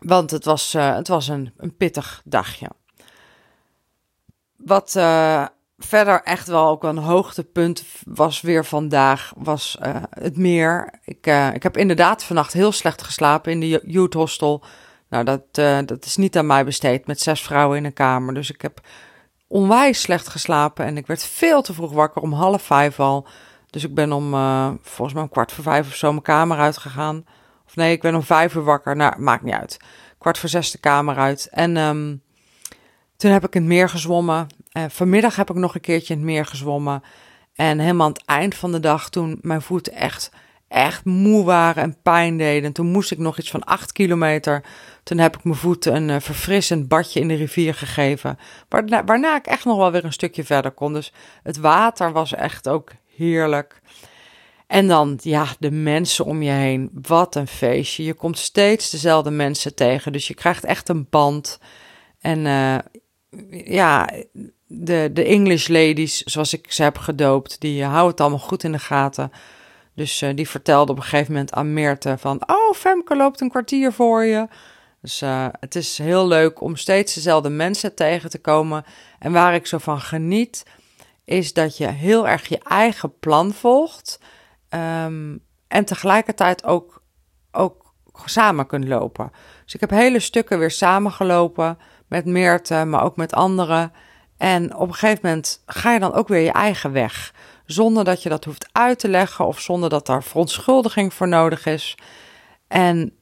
want 0.00 0.30
het 0.30 0.44
was, 0.44 0.74
uh, 0.74 0.94
het 0.94 1.08
was 1.08 1.28
een, 1.28 1.52
een 1.56 1.76
pittig 1.76 2.22
dagje. 2.24 2.70
Wat 4.56 4.90
verder 5.78 6.22
echt 6.22 6.46
wel 6.46 6.68
ook 6.68 6.84
een 6.84 6.98
hoogtepunt 6.98 7.84
was 8.04 8.40
weer 8.40 8.64
vandaag, 8.64 9.32
was 9.36 9.78
uh, 9.82 9.96
het 10.10 10.36
meer. 10.36 11.00
Ik, 11.04 11.26
ik 11.54 11.62
heb 11.62 11.76
inderdaad 11.76 12.24
vannacht 12.24 12.52
heel 12.52 12.72
slecht 12.72 13.02
geslapen 13.02 13.52
in 13.52 13.60
de 13.60 13.82
youth 13.86 14.14
hostel. 14.14 14.64
Nou, 15.08 15.24
dat, 15.24 15.54
dat 15.88 16.04
is 16.04 16.16
niet 16.16 16.36
aan 16.36 16.46
mij 16.46 16.64
besteed 16.64 17.06
met 17.06 17.20
zes 17.20 17.42
vrouwen 17.42 17.76
in 17.76 17.84
een 17.84 17.92
kamer. 17.92 18.34
Dus 18.34 18.50
ik 18.50 18.62
heb 18.62 18.80
onwijs 19.46 20.00
slecht 20.00 20.28
geslapen 20.28 20.84
en 20.84 20.96
ik 20.96 21.06
werd 21.06 21.24
veel 21.24 21.62
te 21.62 21.74
vroeg 21.74 21.92
wakker, 21.92 22.22
om 22.22 22.32
half 22.32 22.62
vijf 22.62 23.00
al. 23.00 23.26
Dus 23.70 23.84
ik 23.84 23.94
ben 23.94 24.12
om, 24.12 24.30
volgens 24.82 25.12
mij 25.12 25.22
om 25.22 25.28
kwart 25.28 25.52
voor 25.52 25.64
vijf 25.64 25.86
of 25.86 25.94
zo 25.94 26.10
mijn 26.10 26.22
kamer 26.22 26.58
uitgegaan. 26.58 27.24
Of 27.70 27.76
nee, 27.76 27.92
ik 27.92 28.00
ben 28.00 28.14
om 28.14 28.22
vijf 28.22 28.54
uur 28.54 28.62
wakker. 28.62 28.96
Nou, 28.96 29.20
maakt 29.20 29.42
niet 29.42 29.54
uit. 29.54 29.76
Kwart 30.18 30.38
voor 30.38 30.48
zes 30.48 30.70
de 30.70 30.78
kamer 30.78 31.16
uit. 31.16 31.48
En 31.50 31.76
um, 31.76 32.22
toen 33.16 33.30
heb 33.30 33.44
ik 33.44 33.54
in 33.54 33.60
het 33.60 33.70
meer 33.70 33.88
gezwommen. 33.88 34.46
Vanmiddag 34.88 35.36
heb 35.36 35.50
ik 35.50 35.56
nog 35.56 35.74
een 35.74 35.80
keertje 35.80 36.14
in 36.14 36.20
het 36.20 36.28
meer 36.28 36.46
gezwommen. 36.46 37.02
En 37.54 37.78
helemaal 37.78 38.06
aan 38.06 38.12
het 38.12 38.24
eind 38.24 38.54
van 38.54 38.72
de 38.72 38.80
dag, 38.80 39.10
toen 39.10 39.38
mijn 39.42 39.62
voeten 39.62 39.92
echt 39.92 40.30
echt 40.70 41.04
moe 41.04 41.44
waren 41.44 41.82
en 41.82 41.96
pijn 42.02 42.36
deden. 42.36 42.64
En 42.64 42.72
toen 42.72 42.86
moest 42.86 43.10
ik 43.10 43.18
nog 43.18 43.38
iets 43.38 43.50
van 43.50 43.64
acht 43.64 43.92
kilometer. 43.92 44.62
Toen 45.02 45.18
heb 45.18 45.36
ik 45.36 45.44
mijn 45.44 45.56
voeten 45.56 45.94
een 45.94 46.08
uh, 46.08 46.16
verfrissend 46.20 46.88
badje 46.88 47.20
in 47.20 47.28
de 47.28 47.34
rivier 47.34 47.74
gegeven. 47.74 48.38
Waarna 49.04 49.36
ik 49.36 49.46
echt 49.46 49.64
nog 49.64 49.76
wel 49.76 49.92
weer 49.92 50.04
een 50.04 50.12
stukje 50.12 50.44
verder 50.44 50.70
kon. 50.70 50.92
Dus 50.92 51.12
het 51.42 51.56
water 51.56 52.12
was 52.12 52.34
echt 52.34 52.68
ook 52.68 52.90
heerlijk. 53.16 53.80
En 54.70 54.86
dan, 54.86 55.18
ja, 55.22 55.46
de 55.58 55.70
mensen 55.70 56.24
om 56.24 56.42
je 56.42 56.50
heen. 56.50 56.90
Wat 57.02 57.34
een 57.34 57.46
feestje. 57.46 58.04
Je 58.04 58.14
komt 58.14 58.38
steeds 58.38 58.90
dezelfde 58.90 59.30
mensen 59.30 59.74
tegen. 59.74 60.12
Dus 60.12 60.28
je 60.28 60.34
krijgt 60.34 60.64
echt 60.64 60.88
een 60.88 61.06
band. 61.10 61.58
En 62.20 62.38
uh, 62.38 62.78
ja, 63.64 64.10
de, 64.66 65.10
de 65.12 65.24
English 65.24 65.68
ladies, 65.68 66.22
zoals 66.22 66.52
ik 66.52 66.72
ze 66.72 66.82
heb 66.82 66.98
gedoopt, 66.98 67.60
die 67.60 67.84
houden 67.84 68.10
het 68.10 68.20
allemaal 68.20 68.38
goed 68.38 68.64
in 68.64 68.72
de 68.72 68.78
gaten. 68.78 69.32
Dus 69.94 70.22
uh, 70.22 70.30
die 70.34 70.48
vertelde 70.48 70.92
op 70.92 70.98
een 70.98 71.04
gegeven 71.04 71.32
moment 71.32 71.52
aan 71.52 71.72
Meerte 71.72 72.18
van... 72.18 72.42
Oh, 72.46 72.74
Femke 72.74 73.16
loopt 73.16 73.40
een 73.40 73.50
kwartier 73.50 73.92
voor 73.92 74.24
je. 74.24 74.48
Dus 75.00 75.22
uh, 75.22 75.46
het 75.60 75.74
is 75.74 75.98
heel 75.98 76.26
leuk 76.26 76.60
om 76.60 76.76
steeds 76.76 77.14
dezelfde 77.14 77.50
mensen 77.50 77.94
tegen 77.94 78.30
te 78.30 78.38
komen. 78.38 78.84
En 79.18 79.32
waar 79.32 79.54
ik 79.54 79.66
zo 79.66 79.78
van 79.78 80.00
geniet, 80.00 80.62
is 81.24 81.52
dat 81.52 81.76
je 81.76 81.86
heel 81.86 82.28
erg 82.28 82.48
je 82.48 82.58
eigen 82.58 83.18
plan 83.18 83.52
volgt. 83.52 84.18
Um, 84.74 85.44
en 85.68 85.84
tegelijkertijd 85.84 86.64
ook, 86.64 87.02
ook 87.52 87.94
samen 88.24 88.66
kunt 88.66 88.88
lopen. 88.88 89.32
Dus 89.64 89.74
ik 89.74 89.80
heb 89.80 89.90
hele 89.90 90.20
stukken 90.20 90.58
weer 90.58 90.70
samengelopen 90.70 91.78
met 92.08 92.24
Meerte, 92.24 92.84
maar 92.84 93.02
ook 93.02 93.16
met 93.16 93.32
anderen. 93.32 93.92
En 94.36 94.74
op 94.74 94.88
een 94.88 94.94
gegeven 94.94 95.20
moment 95.22 95.62
ga 95.66 95.92
je 95.92 96.00
dan 96.00 96.12
ook 96.12 96.28
weer 96.28 96.40
je 96.40 96.52
eigen 96.52 96.92
weg. 96.92 97.34
Zonder 97.64 98.04
dat 98.04 98.22
je 98.22 98.28
dat 98.28 98.44
hoeft 98.44 98.68
uit 98.72 98.98
te 98.98 99.08
leggen 99.08 99.46
of 99.46 99.60
zonder 99.60 99.90
dat 99.90 100.06
daar 100.06 100.22
verontschuldiging 100.22 101.14
voor 101.14 101.28
nodig 101.28 101.66
is. 101.66 101.98
En 102.68 103.14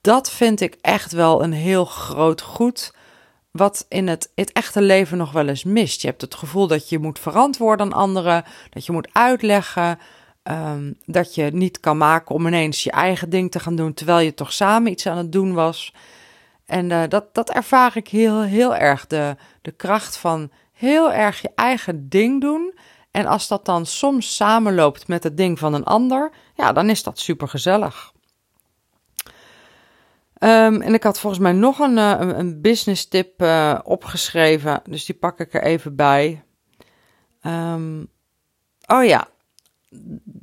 dat 0.00 0.30
vind 0.30 0.60
ik 0.60 0.76
echt 0.80 1.12
wel 1.12 1.42
een 1.42 1.52
heel 1.52 1.84
groot 1.84 2.40
goed. 2.40 2.94
Wat 3.50 3.86
in 3.88 4.08
het, 4.08 4.32
het 4.34 4.52
echte 4.52 4.82
leven 4.82 5.18
nog 5.18 5.32
wel 5.32 5.48
eens 5.48 5.64
mist. 5.64 6.00
Je 6.00 6.08
hebt 6.08 6.20
het 6.20 6.34
gevoel 6.34 6.66
dat 6.66 6.88
je 6.88 6.98
moet 6.98 7.18
verantwoorden 7.18 7.86
aan 7.86 8.00
anderen, 8.00 8.44
dat 8.70 8.86
je 8.86 8.92
moet 8.92 9.08
uitleggen, 9.12 9.98
um, 10.50 10.98
dat 11.04 11.34
je 11.34 11.44
niet 11.44 11.80
kan 11.80 11.96
maken 11.96 12.34
om 12.34 12.46
ineens 12.46 12.84
je 12.84 12.90
eigen 12.90 13.30
ding 13.30 13.50
te 13.50 13.60
gaan 13.60 13.76
doen 13.76 13.94
terwijl 13.94 14.18
je 14.18 14.34
toch 14.34 14.52
samen 14.52 14.90
iets 14.90 15.06
aan 15.06 15.16
het 15.16 15.32
doen 15.32 15.52
was. 15.54 15.94
En 16.66 16.90
uh, 16.90 17.02
dat, 17.08 17.34
dat 17.34 17.50
ervaar 17.50 17.96
ik 17.96 18.08
heel, 18.08 18.42
heel 18.42 18.76
erg. 18.76 19.06
De, 19.06 19.36
de 19.62 19.72
kracht 19.72 20.16
van 20.16 20.50
heel 20.72 21.12
erg 21.12 21.40
je 21.40 21.50
eigen 21.54 22.08
ding 22.08 22.40
doen. 22.40 22.74
En 23.10 23.26
als 23.26 23.48
dat 23.48 23.64
dan 23.64 23.86
soms 23.86 24.36
samenloopt 24.36 25.08
met 25.08 25.22
het 25.22 25.36
ding 25.36 25.58
van 25.58 25.74
een 25.74 25.84
ander, 25.84 26.30
ja, 26.54 26.72
dan 26.72 26.90
is 26.90 27.02
dat 27.02 27.18
super 27.18 27.48
gezellig. 27.48 28.12
Um, 30.38 30.80
en 30.80 30.94
ik 30.94 31.02
had 31.02 31.20
volgens 31.20 31.42
mij 31.42 31.52
nog 31.52 31.78
een, 31.78 31.96
uh, 31.96 32.16
een 32.18 32.60
business 32.60 33.08
tip 33.08 33.42
uh, 33.42 33.78
opgeschreven, 33.82 34.82
dus 34.84 35.04
die 35.04 35.14
pak 35.14 35.40
ik 35.40 35.54
er 35.54 35.62
even 35.62 35.96
bij. 35.96 36.44
Um, 37.46 38.08
oh 38.86 39.04
ja, 39.04 39.28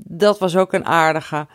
dat 0.08 0.40
was 0.40 0.56
ook 0.56 0.74
een 0.74 0.86
aardige. 0.86 1.48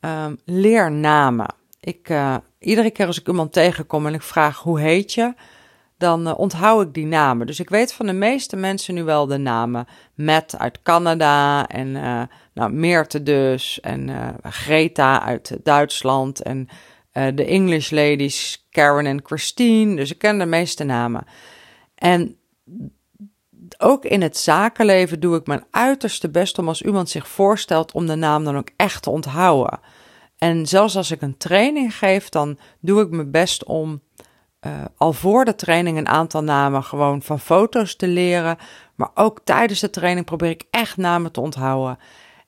Um, 0.00 0.38
leer 0.44 0.92
namen. 0.92 1.54
Ik, 1.80 2.08
uh, 2.08 2.36
iedere 2.58 2.90
keer 2.90 3.06
als 3.06 3.20
ik 3.20 3.28
iemand 3.28 3.52
tegenkom 3.52 4.06
en 4.06 4.14
ik 4.14 4.22
vraag 4.22 4.58
hoe 4.58 4.80
heet 4.80 5.12
je, 5.12 5.34
dan 5.98 6.28
uh, 6.28 6.38
onthoud 6.38 6.86
ik 6.86 6.94
die 6.94 7.06
namen. 7.06 7.46
Dus 7.46 7.60
ik 7.60 7.68
weet 7.68 7.92
van 7.92 8.06
de 8.06 8.12
meeste 8.12 8.56
mensen 8.56 8.94
nu 8.94 9.04
wel 9.04 9.26
de 9.26 9.38
namen. 9.38 9.86
Matt 10.14 10.58
uit 10.58 10.82
Canada 10.82 11.66
en 11.68 11.88
uh, 11.88 12.22
nou, 12.54 12.72
Meerte 12.72 13.22
dus 13.22 13.80
en 13.80 14.10
Greta 14.42 15.22
uit 15.22 15.56
Duitsland 15.62 16.42
en 16.42 16.68
de 17.12 17.44
English 17.44 17.90
ladies 17.90 18.66
Karen 18.70 19.06
en 19.06 19.20
Christine. 19.24 19.96
Dus 19.96 20.10
ik 20.10 20.18
ken 20.18 20.38
de 20.38 20.46
meeste 20.46 20.84
namen. 20.84 21.26
En 21.94 22.36
ook 23.78 24.04
in 24.04 24.22
het 24.22 24.36
zakenleven 24.36 25.20
doe 25.20 25.36
ik 25.36 25.46
mijn 25.46 25.64
uiterste 25.70 26.30
best 26.30 26.58
om 26.58 26.68
als 26.68 26.82
iemand 26.82 27.08
zich 27.10 27.28
voorstelt 27.28 27.92
om 27.92 28.06
de 28.06 28.14
naam 28.14 28.44
dan 28.44 28.56
ook 28.56 28.70
echt 28.76 29.02
te 29.02 29.10
onthouden. 29.10 29.80
En 30.38 30.66
zelfs 30.66 30.96
als 30.96 31.10
ik 31.10 31.22
een 31.22 31.36
training 31.36 31.96
geef, 31.96 32.28
dan 32.28 32.58
doe 32.80 33.02
ik 33.02 33.10
mijn 33.10 33.30
best 33.30 33.64
om 33.64 34.02
uh, 34.66 34.84
al 34.96 35.12
voor 35.12 35.44
de 35.44 35.54
training 35.54 35.98
een 35.98 36.08
aantal 36.08 36.42
namen 36.42 36.82
gewoon 36.82 37.22
van 37.22 37.40
foto's 37.40 37.96
te 37.96 38.06
leren. 38.06 38.56
Maar 38.94 39.10
ook 39.14 39.40
tijdens 39.44 39.80
de 39.80 39.90
training 39.90 40.26
probeer 40.26 40.50
ik 40.50 40.64
echt 40.70 40.96
namen 40.96 41.32
te 41.32 41.40
onthouden. 41.40 41.98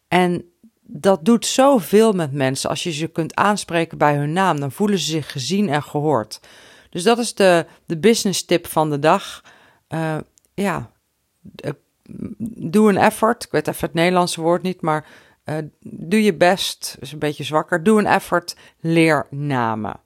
En 0.09 0.44
dat 0.83 1.24
doet 1.24 1.46
zoveel 1.46 2.12
met 2.12 2.33
mensen. 2.33 2.70
Als 2.70 2.83
je 2.83 2.92
ze 2.92 3.07
kunt 3.07 3.35
aanspreken 3.35 3.98
bij 3.98 4.16
hun 4.16 4.33
naam, 4.33 4.61
dan 4.61 4.72
voelen 4.72 4.98
ze 4.98 5.11
zich 5.11 5.33
gezien 5.33 5.68
en 5.68 5.83
gehoord. 5.83 6.40
Dus 6.90 7.02
dat 7.02 7.18
is 7.18 7.35
de, 7.35 7.66
de 7.87 7.98
business 7.98 8.44
tip 8.44 8.66
van 8.66 8.90
de 8.90 8.98
dag. 8.98 9.42
Uh, 9.88 10.16
ja, 10.55 10.90
doe 12.49 12.89
een 12.89 12.97
effort. 12.97 13.45
Ik 13.45 13.51
weet 13.51 13.69
even 13.69 13.87
het 13.87 13.95
Nederlandse 13.95 14.41
woord 14.41 14.63
niet, 14.63 14.81
maar 14.81 15.07
uh, 15.45 15.57
doe 15.81 16.23
je 16.23 16.35
best, 16.35 16.97
is 17.01 17.13
een 17.13 17.19
beetje 17.19 17.45
zwakker. 17.45 17.83
Doe 17.83 17.99
een 17.99 18.07
effort, 18.07 18.57
leer 18.81 19.27
namen. 19.31 20.01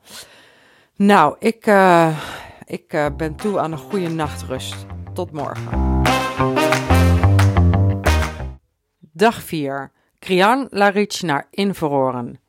Nou, 0.96 1.36
ik, 1.38 1.66
uh, 1.66 2.18
ik 2.64 3.10
ben 3.16 3.34
toe 3.36 3.58
aan 3.58 3.72
een 3.72 3.78
goede 3.78 4.08
nachtrust. 4.08 4.86
Tot 5.12 5.30
morgen. 5.32 6.02
Dag 9.12 9.42
4. 9.42 9.90
Krian 10.18 10.66
Laric 10.70 11.20
naar 11.20 11.46
Inveroren. 11.50 12.40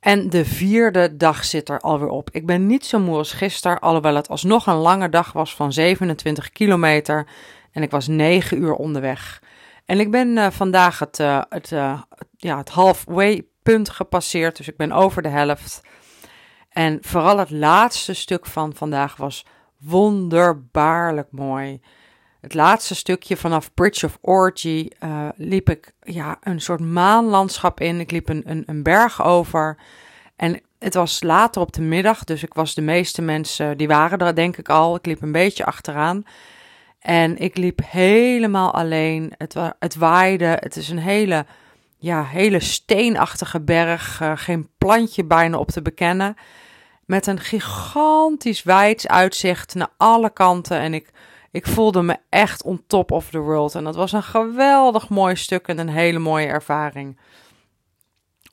En 0.00 0.30
de 0.30 0.44
vierde 0.44 1.16
dag 1.16 1.44
zit 1.44 1.68
er 1.68 1.80
alweer 1.80 2.08
op. 2.08 2.30
Ik 2.32 2.46
ben 2.46 2.66
niet 2.66 2.86
zo 2.86 2.98
moe 2.98 3.16
als 3.16 3.32
gisteren, 3.32 3.80
alhoewel 3.80 4.14
het 4.14 4.28
alsnog 4.28 4.66
een 4.66 4.74
lange 4.74 5.08
dag 5.08 5.32
was 5.32 5.54
van 5.54 5.72
27 5.72 6.50
kilometer. 6.50 7.26
En 7.76 7.82
ik 7.82 7.90
was 7.90 8.06
9 8.06 8.62
uur 8.62 8.74
onderweg. 8.74 9.42
En 9.84 10.00
ik 10.00 10.10
ben 10.10 10.28
uh, 10.28 10.50
vandaag 10.50 10.98
het, 10.98 11.18
uh, 11.18 11.42
het, 11.48 11.70
uh, 11.70 12.00
ja, 12.36 12.56
het 12.56 12.68
halfway 12.68 13.46
punt 13.62 13.90
gepasseerd, 13.90 14.56
dus 14.56 14.68
ik 14.68 14.76
ben 14.76 14.92
over 14.92 15.22
de 15.22 15.28
helft. 15.28 15.80
En 16.68 16.98
vooral 17.00 17.38
het 17.38 17.50
laatste 17.50 18.14
stuk 18.14 18.46
van 18.46 18.74
vandaag 18.74 19.16
was 19.16 19.46
wonderbaarlijk 19.78 21.28
mooi. 21.30 21.80
Het 22.40 22.54
laatste 22.54 22.94
stukje 22.94 23.36
vanaf 23.36 23.74
Bridge 23.74 24.06
of 24.06 24.18
Orgy 24.20 24.88
liep 25.36 25.70
ik 25.70 25.92
ja, 26.00 26.36
een 26.40 26.60
soort 26.60 26.80
maanlandschap 26.80 27.80
in. 27.80 28.00
Ik 28.00 28.10
liep 28.10 28.28
een, 28.28 28.42
een, 28.44 28.62
een 28.66 28.82
berg 28.82 29.24
over. 29.24 29.78
En 30.36 30.60
het 30.78 30.94
was 30.94 31.22
later 31.22 31.60
op 31.62 31.72
de 31.72 31.82
middag, 31.82 32.24
dus 32.24 32.42
ik 32.42 32.54
was 32.54 32.74
de 32.74 32.82
meeste 32.82 33.22
mensen, 33.22 33.76
die 33.76 33.88
waren 33.88 34.18
er 34.18 34.34
denk 34.34 34.56
ik 34.56 34.68
al. 34.68 34.96
Ik 34.96 35.06
liep 35.06 35.22
een 35.22 35.32
beetje 35.32 35.64
achteraan. 35.64 36.24
En 37.06 37.38
ik 37.38 37.56
liep 37.56 37.80
helemaal 37.84 38.74
alleen. 38.74 39.32
Het, 39.38 39.54
het 39.78 39.94
waaide. 39.94 40.56
Het 40.60 40.76
is 40.76 40.88
een 40.88 40.98
hele, 40.98 41.46
ja, 41.96 42.24
hele 42.24 42.60
steenachtige 42.60 43.60
berg. 43.60 44.20
Uh, 44.20 44.32
geen 44.34 44.68
plantje 44.78 45.24
bijna 45.24 45.58
op 45.58 45.70
te 45.70 45.82
bekennen. 45.82 46.36
Met 47.04 47.26
een 47.26 47.40
gigantisch 47.40 48.62
wijds 48.62 49.08
uitzicht 49.08 49.74
naar 49.74 49.88
alle 49.96 50.30
kanten. 50.30 50.78
En 50.78 50.94
ik, 50.94 51.10
ik 51.50 51.66
voelde 51.66 52.02
me 52.02 52.16
echt 52.28 52.62
on 52.62 52.82
top 52.86 53.10
of 53.10 53.30
the 53.30 53.38
world. 53.38 53.74
En 53.74 53.84
dat 53.84 53.96
was 53.96 54.12
een 54.12 54.22
geweldig 54.22 55.08
mooi 55.08 55.36
stuk 55.36 55.68
en 55.68 55.78
een 55.78 55.88
hele 55.88 56.18
mooie 56.18 56.46
ervaring. 56.46 57.18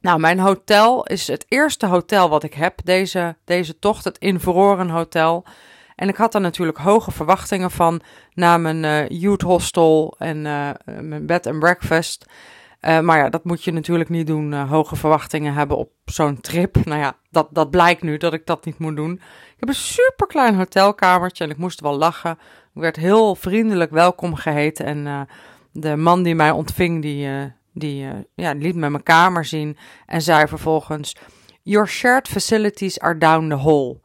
Nou, 0.02 0.20
mijn 0.20 0.40
hotel 0.40 1.06
is 1.06 1.28
het 1.28 1.46
eerste 1.48 1.86
hotel 1.86 2.30
wat 2.30 2.44
ik 2.44 2.54
heb 2.54 2.80
deze, 2.84 3.36
deze 3.46 3.80
tocht. 3.80 4.04
Het 4.04 4.18
Inverroren 4.18 4.90
Hotel. 4.90 5.46
En 5.96 6.08
ik 6.08 6.16
had 6.16 6.32
daar 6.32 6.42
natuurlijk 6.42 6.78
hoge 6.78 7.12
verwachtingen 7.12 7.72
van 7.72 8.02
na 8.34 8.58
mijn 8.58 8.84
uh, 8.84 9.20
youth 9.20 9.42
hostel 9.42 10.16
en 10.18 10.46
uh, 10.46 10.70
mijn 11.02 11.26
bed 11.26 11.48
and 11.48 11.60
breakfast. 11.60 12.26
Uh, 12.82 13.00
maar 13.00 13.18
ja, 13.18 13.30
dat 13.30 13.44
moet 13.44 13.64
je 13.64 13.72
natuurlijk 13.72 14.10
niet 14.10 14.28
doen, 14.28 14.54
hoge 14.54 14.96
verwachtingen 14.96 15.54
hebben 15.54 15.78
op 15.78 15.92
zo'n 16.06 16.42
trip. 16.42 16.86
Nou 16.86 17.00
ja, 17.00 17.16
dat, 17.30 17.48
dat 17.52 17.70
blijkt 17.70 18.02
nu 18.02 18.18
dat 18.18 18.34
ik 18.34 18.46
dat 18.46 18.66
niet 18.66 18.78
moet 18.78 18.96
doen. 18.96 19.14
Ik 19.14 19.60
heb 19.60 19.70
een 19.70 19.76
super 19.76 20.28
klein 20.28 20.56
hotelkamertje 20.56 21.44
en 21.44 21.50
ik 21.50 21.58
moest 21.58 21.82
wel 21.82 21.98
lachen. 21.98 22.32
Ik 22.74 22.82
werd 22.82 22.96
heel 22.96 23.36
vriendelijk 23.36 23.92
welkom 23.92 24.36
geheten 24.36 24.86
en 24.86 25.28
de 25.72 25.96
man 25.96 26.24
die 26.24 26.36
mij 26.36 26.52
ontving, 26.52 27.02
die, 27.02 27.52
die 27.74 28.08
ja, 28.36 28.52
liet 28.52 28.76
me 28.76 28.90
mijn 28.90 29.04
kamer 29.04 29.46
zien 29.46 29.78
en 30.06 30.22
zei 30.22 30.48
vervolgens... 30.48 31.16
Your 31.66 31.88
shared 31.88 32.28
facilities 32.28 33.00
are 33.00 33.18
down 33.18 33.50
the 33.50 33.58
hall. 33.58 34.02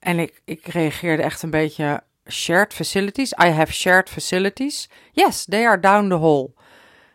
En 0.00 0.18
ik, 0.18 0.40
ik 0.44 0.66
reageerde 0.66 1.22
echt 1.22 1.42
een 1.42 1.50
beetje 1.50 2.02
shared 2.28 2.74
facilities. 2.74 3.32
I 3.44 3.48
have 3.48 3.72
shared 3.72 4.08
facilities. 4.10 4.88
Yes, 5.12 5.44
they 5.44 5.66
are 5.66 5.80
down 5.80 6.08
the 6.08 6.18
hall. 6.18 6.48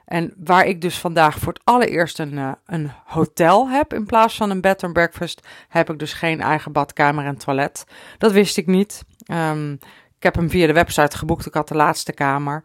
En 0.06 0.34
waar 0.38 0.66
ik 0.66 0.82
dus 0.82 1.00
vandaag 1.00 1.40
voor 1.40 1.54
het 1.54 1.62
allereerst 1.64 2.20
een, 2.20 2.34
uh, 2.34 2.52
een 2.66 2.92
hotel 3.06 3.70
heb 3.70 3.94
in 3.94 4.06
plaats 4.06 4.36
van 4.36 4.50
een 4.50 4.62
bed 4.62 4.84
and 4.84 4.94
breakfast, 4.94 5.48
heb 5.70 5.90
ik 5.90 6.00
dus 6.00 6.14
geen 6.14 6.42
eigen 6.42 6.72
badkamer 6.72 7.26
en 7.26 7.38
toilet. 7.38 7.86
Dat 8.18 8.32
wist 8.32 8.58
ik 8.58 8.68
niet. 8.68 9.04
Um, 9.32 9.74
ik 10.18 10.24
heb 10.24 10.36
hem 10.36 10.50
via 10.50 10.68
de 10.68 10.74
website 10.74 11.18
geboekt. 11.18 11.46
Ik 11.46 11.54
had 11.54 11.68
de 11.68 11.76
laatste 11.76 12.14
kamer. 12.14 12.64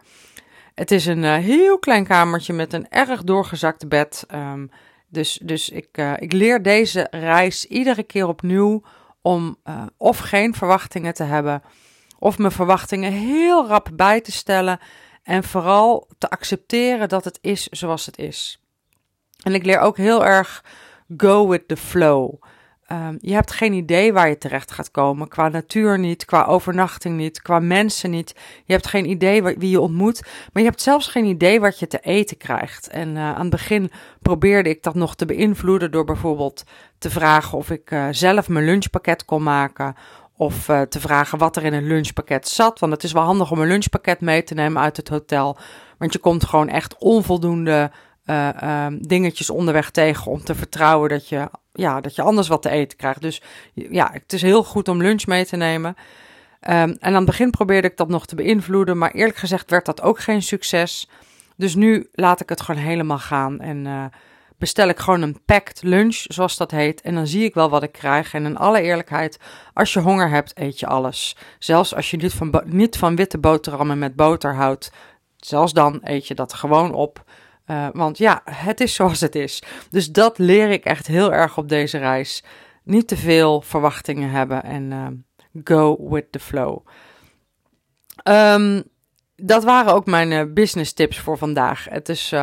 Het 0.74 0.90
is 0.90 1.06
een 1.06 1.22
uh, 1.22 1.34
heel 1.34 1.78
klein 1.78 2.06
kamertje 2.06 2.52
met 2.52 2.72
een 2.72 2.88
erg 2.88 3.22
doorgezakt 3.22 3.88
bed. 3.88 4.26
Um, 4.34 4.70
Dus, 5.12 5.40
dus 5.42 5.68
ik, 5.68 5.88
uh, 5.98 6.12
ik 6.18 6.32
leer 6.32 6.62
deze 6.62 7.06
reis 7.10 7.66
iedere 7.66 8.02
keer 8.02 8.28
opnieuw 8.28 8.82
om 9.22 9.56
uh, 9.64 9.82
of 9.96 10.18
geen 10.18 10.54
verwachtingen 10.54 11.14
te 11.14 11.22
hebben, 11.22 11.62
of 12.18 12.38
mijn 12.38 12.52
verwachtingen 12.52 13.12
heel 13.12 13.66
rap 13.66 13.88
bij 13.92 14.20
te 14.20 14.32
stellen 14.32 14.78
en 15.22 15.44
vooral 15.44 16.08
te 16.18 16.30
accepteren 16.30 17.08
dat 17.08 17.24
het 17.24 17.38
is 17.40 17.66
zoals 17.66 18.06
het 18.06 18.18
is. 18.18 18.60
En 19.42 19.54
ik 19.54 19.64
leer 19.64 19.78
ook 19.78 19.96
heel 19.96 20.24
erg 20.24 20.64
go 21.16 21.48
with 21.48 21.68
the 21.68 21.76
flow. 21.76 22.42
Um, 22.92 23.18
je 23.20 23.32
hebt 23.32 23.52
geen 23.52 23.72
idee 23.72 24.12
waar 24.12 24.28
je 24.28 24.38
terecht 24.38 24.72
gaat 24.72 24.90
komen. 24.90 25.28
Qua 25.28 25.48
natuur 25.48 25.98
niet, 25.98 26.24
qua 26.24 26.44
overnachting 26.44 27.16
niet, 27.16 27.42
qua 27.42 27.58
mensen 27.58 28.10
niet. 28.10 28.34
Je 28.64 28.72
hebt 28.72 28.86
geen 28.86 29.10
idee 29.10 29.42
wie 29.42 29.70
je 29.70 29.80
ontmoet. 29.80 30.22
Maar 30.52 30.62
je 30.62 30.68
hebt 30.68 30.82
zelfs 30.82 31.06
geen 31.06 31.24
idee 31.24 31.60
wat 31.60 31.78
je 31.78 31.86
te 31.86 31.98
eten 31.98 32.36
krijgt. 32.36 32.88
En 32.88 33.08
uh, 33.08 33.34
aan 33.34 33.40
het 33.40 33.50
begin 33.50 33.90
probeerde 34.22 34.68
ik 34.68 34.82
dat 34.82 34.94
nog 34.94 35.16
te 35.16 35.26
beïnvloeden 35.26 35.90
door 35.90 36.04
bijvoorbeeld 36.04 36.64
te 36.98 37.10
vragen 37.10 37.58
of 37.58 37.70
ik 37.70 37.90
uh, 37.90 38.06
zelf 38.10 38.48
mijn 38.48 38.64
lunchpakket 38.64 39.24
kon 39.24 39.42
maken. 39.42 39.94
Of 40.36 40.68
uh, 40.68 40.80
te 40.80 41.00
vragen 41.00 41.38
wat 41.38 41.56
er 41.56 41.64
in 41.64 41.72
een 41.72 41.86
lunchpakket 41.86 42.48
zat. 42.48 42.78
Want 42.78 42.92
het 42.92 43.02
is 43.02 43.12
wel 43.12 43.22
handig 43.22 43.50
om 43.50 43.60
een 43.60 43.68
lunchpakket 43.68 44.20
mee 44.20 44.42
te 44.42 44.54
nemen 44.54 44.82
uit 44.82 44.96
het 44.96 45.08
hotel. 45.08 45.58
Want 45.98 46.12
je 46.12 46.18
komt 46.18 46.44
gewoon 46.44 46.68
echt 46.68 46.96
onvoldoende 46.98 47.90
uh, 48.30 48.86
dingetjes 49.00 49.50
onderweg 49.50 49.90
tegen 49.90 50.30
om 50.30 50.44
te 50.44 50.54
vertrouwen 50.54 51.08
dat 51.08 51.28
je, 51.28 51.48
ja, 51.72 52.00
dat 52.00 52.14
je 52.14 52.22
anders 52.22 52.48
wat 52.48 52.62
te 52.62 52.70
eten 52.70 52.98
krijgt. 52.98 53.20
Dus 53.20 53.42
ja, 53.74 54.10
het 54.12 54.32
is 54.32 54.42
heel 54.42 54.64
goed 54.64 54.88
om 54.88 55.02
lunch 55.02 55.26
mee 55.26 55.46
te 55.46 55.56
nemen. 55.56 55.88
Um, 55.88 56.70
en 56.70 56.98
aan 57.00 57.14
het 57.14 57.24
begin 57.24 57.50
probeerde 57.50 57.88
ik 57.88 57.96
dat 57.96 58.08
nog 58.08 58.26
te 58.26 58.34
beïnvloeden, 58.34 58.98
maar 58.98 59.10
eerlijk 59.10 59.38
gezegd 59.38 59.70
werd 59.70 59.86
dat 59.86 60.02
ook 60.02 60.20
geen 60.20 60.42
succes. 60.42 61.08
Dus 61.56 61.74
nu 61.74 62.08
laat 62.12 62.40
ik 62.40 62.48
het 62.48 62.60
gewoon 62.60 62.80
helemaal 62.80 63.18
gaan 63.18 63.60
en 63.60 63.84
uh, 63.84 64.04
bestel 64.58 64.88
ik 64.88 64.98
gewoon 64.98 65.22
een 65.22 65.44
packed 65.44 65.82
lunch, 65.82 66.24
zoals 66.28 66.56
dat 66.56 66.70
heet. 66.70 67.00
En 67.00 67.14
dan 67.14 67.26
zie 67.26 67.44
ik 67.44 67.54
wel 67.54 67.70
wat 67.70 67.82
ik 67.82 67.92
krijg. 67.92 68.34
En 68.34 68.44
in 68.44 68.56
alle 68.56 68.80
eerlijkheid, 68.80 69.38
als 69.74 69.92
je 69.92 70.00
honger 70.00 70.28
hebt, 70.28 70.58
eet 70.58 70.80
je 70.80 70.86
alles. 70.86 71.36
Zelfs 71.58 71.94
als 71.94 72.10
je 72.10 72.16
niet 72.16 72.32
van, 72.32 72.62
niet 72.66 72.96
van 72.96 73.16
witte 73.16 73.38
boterhammen 73.38 73.98
met 73.98 74.16
boter 74.16 74.54
houdt, 74.54 74.92
zelfs 75.36 75.72
dan 75.72 76.00
eet 76.02 76.26
je 76.26 76.34
dat 76.34 76.52
gewoon 76.52 76.94
op. 76.94 77.24
Uh, 77.70 77.86
want 77.92 78.18
ja, 78.18 78.40
het 78.44 78.80
is 78.80 78.94
zoals 78.94 79.20
het 79.20 79.34
is. 79.34 79.62
Dus 79.90 80.12
dat 80.12 80.38
leer 80.38 80.70
ik 80.70 80.84
echt 80.84 81.06
heel 81.06 81.32
erg 81.32 81.58
op 81.58 81.68
deze 81.68 81.98
reis. 81.98 82.44
Niet 82.82 83.08
te 83.08 83.16
veel 83.16 83.60
verwachtingen 83.60 84.30
hebben 84.30 84.62
en 84.62 84.90
uh, 84.90 85.06
go 85.64 86.08
with 86.08 86.32
the 86.32 86.38
flow. 86.38 86.86
Um, 88.24 88.82
dat 89.36 89.64
waren 89.64 89.94
ook 89.94 90.06
mijn 90.06 90.30
uh, 90.30 90.52
business 90.54 90.92
tips 90.92 91.18
voor 91.18 91.38
vandaag. 91.38 91.86
Het 91.88 92.08
is 92.08 92.34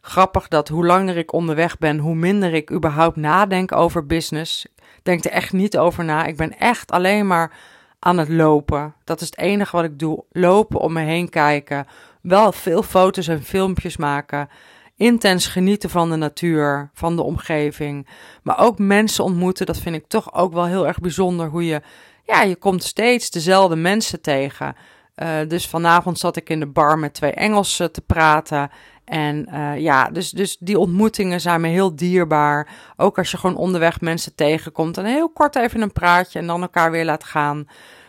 grappig 0.00 0.48
dat 0.48 0.68
hoe 0.68 0.86
langer 0.86 1.16
ik 1.16 1.32
onderweg 1.32 1.78
ben, 1.78 1.98
hoe 1.98 2.14
minder 2.14 2.54
ik 2.54 2.72
überhaupt 2.72 3.16
nadenk 3.16 3.72
over 3.72 4.06
business. 4.06 4.66
Ik 4.74 5.00
denk 5.02 5.24
er 5.24 5.30
echt 5.30 5.52
niet 5.52 5.78
over 5.78 6.04
na. 6.04 6.24
Ik 6.24 6.36
ben 6.36 6.58
echt 6.58 6.90
alleen 6.90 7.26
maar 7.26 7.52
aan 7.98 8.18
het 8.18 8.28
lopen. 8.28 8.94
Dat 9.04 9.20
is 9.20 9.26
het 9.26 9.38
enige 9.38 9.76
wat 9.76 9.84
ik 9.84 9.98
doe. 9.98 10.24
Lopen 10.30 10.80
om 10.80 10.92
me 10.92 11.00
heen 11.00 11.28
kijken 11.28 11.86
wel 12.26 12.52
veel 12.52 12.82
foto's 12.82 13.28
en 13.28 13.42
filmpjes 13.42 13.96
maken. 13.96 14.48
Intens 14.96 15.46
genieten 15.46 15.90
van 15.90 16.10
de 16.10 16.16
natuur, 16.16 16.90
van 16.94 17.16
de 17.16 17.22
omgeving. 17.22 18.06
Maar 18.42 18.58
ook 18.58 18.78
mensen 18.78 19.24
ontmoeten, 19.24 19.66
dat 19.66 19.78
vind 19.78 19.96
ik 19.96 20.06
toch 20.08 20.34
ook 20.34 20.52
wel 20.52 20.66
heel 20.66 20.86
erg 20.86 20.98
bijzonder. 20.98 21.48
Hoe 21.48 21.66
je, 21.66 21.82
ja, 22.24 22.42
je 22.42 22.56
komt 22.56 22.82
steeds 22.82 23.30
dezelfde 23.30 23.76
mensen 23.76 24.20
tegen. 24.20 24.76
Uh, 25.16 25.28
dus 25.48 25.66
vanavond 25.66 26.18
zat 26.18 26.36
ik 26.36 26.50
in 26.50 26.60
de 26.60 26.66
bar 26.66 26.98
met 26.98 27.14
twee 27.14 27.32
Engelsen 27.32 27.92
te 27.92 28.00
praten. 28.00 28.70
En 29.04 29.48
uh, 29.52 29.78
ja, 29.78 30.10
dus, 30.10 30.30
dus 30.30 30.56
die 30.60 30.78
ontmoetingen 30.78 31.40
zijn 31.40 31.60
me 31.60 31.68
heel 31.68 31.96
dierbaar. 31.96 32.68
Ook 32.96 33.18
als 33.18 33.30
je 33.30 33.36
gewoon 33.36 33.56
onderweg 33.56 34.00
mensen 34.00 34.34
tegenkomt. 34.34 34.98
En 34.98 35.04
heel 35.04 35.30
kort 35.30 35.56
even 35.56 35.80
een 35.80 35.92
praatje 35.92 36.38
en 36.38 36.46
dan 36.46 36.62
elkaar 36.62 36.90
weer 36.90 37.04
laat 37.04 37.24
gaan. 37.24 37.66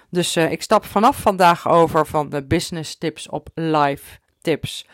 Dus 0.09 0.37
uh, 0.37 0.51
ik 0.51 0.61
stap 0.61 0.85
vanaf 0.85 1.17
vandaag 1.17 1.67
over 1.67 2.07
van 2.07 2.29
de 2.29 2.43
business 2.43 2.97
tips 2.97 3.29
op 3.29 3.49
live 3.53 4.17
tips. 4.41 4.85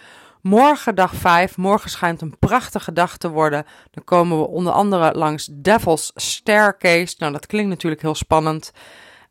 Morgen 0.42 0.96
dag 0.96 1.16
5. 1.16 1.58
Morgen 1.58 1.90
schijnt 1.90 2.22
een 2.22 2.38
prachtige 2.40 2.94
dag 2.94 3.18
te 3.18 3.30
worden. 3.30 3.66
Dan 3.92 4.04
komen 4.04 4.40
we 4.40 4.48
onder 4.48 4.74
andere 4.74 5.18
langs 5.18 5.50
Devil's 5.52 6.12
Staircase. 6.16 7.16
Nou, 7.18 7.32
dat 7.32 7.46
klinkt 7.46 7.70
natuurlijk 7.70 8.02
heel 8.02 8.16
spannend. 8.16 8.72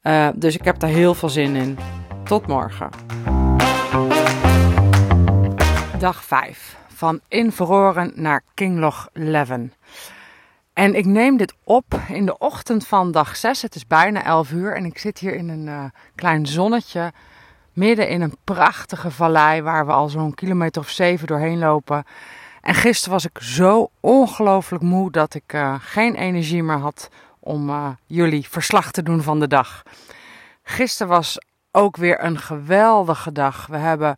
Uh, 0.02 0.28
dus 0.34 0.54
ik 0.54 0.64
heb 0.64 0.78
daar 0.78 0.90
heel 0.90 1.14
veel 1.14 1.28
zin 1.28 1.56
in. 1.56 1.78
Tot 2.24 2.46
morgen. 2.46 2.90
Dag 5.98 6.24
5. 6.24 6.76
Van 6.94 7.20
Inverroren 7.28 8.12
naar 8.14 8.44
Kinglog 8.54 9.08
11. 9.12 9.48
En 10.72 10.94
ik 10.94 11.04
neem 11.04 11.36
dit 11.36 11.54
op 11.64 12.00
in 12.08 12.26
de 12.26 12.38
ochtend 12.38 12.86
van 12.86 13.10
dag 13.10 13.36
6. 13.36 13.62
Het 13.62 13.74
is 13.74 13.86
bijna 13.86 14.24
11 14.24 14.50
uur 14.50 14.76
en 14.76 14.84
ik 14.84 14.98
zit 14.98 15.18
hier 15.18 15.34
in 15.34 15.48
een 15.48 15.66
uh, 15.66 15.84
klein 16.14 16.46
zonnetje. 16.46 17.12
Midden 17.72 18.08
in 18.08 18.20
een 18.20 18.36
prachtige 18.44 19.10
vallei 19.10 19.62
waar 19.62 19.86
we 19.86 19.92
al 19.92 20.08
zo'n 20.08 20.34
kilometer 20.34 20.82
of 20.82 20.88
zeven 20.88 21.26
doorheen 21.26 21.58
lopen. 21.58 22.04
En 22.60 22.74
gisteren 22.74 23.12
was 23.12 23.24
ik 23.24 23.38
zo 23.40 23.90
ongelooflijk 24.00 24.82
moe 24.82 25.10
dat 25.10 25.34
ik 25.34 25.52
uh, 25.52 25.74
geen 25.78 26.14
energie 26.14 26.62
meer 26.62 26.78
had 26.78 27.08
om 27.38 27.68
uh, 27.68 27.88
jullie 28.06 28.48
verslag 28.48 28.90
te 28.90 29.02
doen 29.02 29.22
van 29.22 29.40
de 29.40 29.48
dag. 29.48 29.82
Gisteren 30.62 31.12
was 31.12 31.38
ook 31.70 31.96
weer 31.96 32.24
een 32.24 32.38
geweldige 32.38 33.32
dag. 33.32 33.66
We 33.66 33.76
hebben 33.76 34.16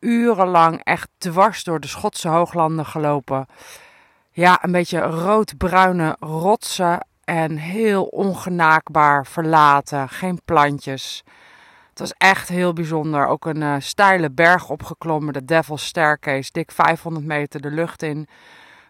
urenlang 0.00 0.80
echt 0.82 1.08
dwars 1.18 1.64
door 1.64 1.80
de 1.80 1.86
Schotse 1.86 2.28
hooglanden 2.28 2.86
gelopen 2.86 3.46
ja, 4.36 4.64
een 4.64 4.72
beetje 4.72 4.98
roodbruine 5.00 6.16
rotsen 6.20 7.06
en 7.24 7.56
heel 7.56 8.04
ongenaakbaar 8.04 9.26
verlaten. 9.26 10.08
Geen 10.08 10.40
plantjes. 10.44 11.22
Het 11.88 11.98
was 11.98 12.12
echt 12.12 12.48
heel 12.48 12.72
bijzonder. 12.72 13.26
Ook 13.26 13.44
een 13.44 13.60
uh, 13.60 13.74
steile 13.78 14.30
berg 14.30 14.68
opgeklommen, 14.68 15.32
de 15.32 15.44
Devil's 15.44 15.84
Staircase, 15.84 16.48
dik 16.52 16.70
500 16.70 17.24
meter 17.24 17.60
de 17.60 17.70
lucht 17.70 18.02
in. 18.02 18.28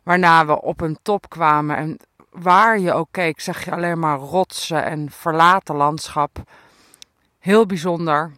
Waarna 0.03 0.47
we 0.47 0.63
op 0.63 0.81
een 0.81 0.99
top 1.03 1.29
kwamen 1.29 1.77
en 1.77 1.97
waar 2.31 2.79
je 2.79 2.93
ook 2.93 3.09
keek, 3.11 3.41
zag 3.41 3.65
je 3.65 3.73
alleen 3.73 3.99
maar 3.99 4.19
rotsen 4.19 4.85
en 4.85 5.11
verlaten 5.11 5.77
landschap. 5.77 6.39
Heel 7.39 7.67
bijzonder. 7.67 8.33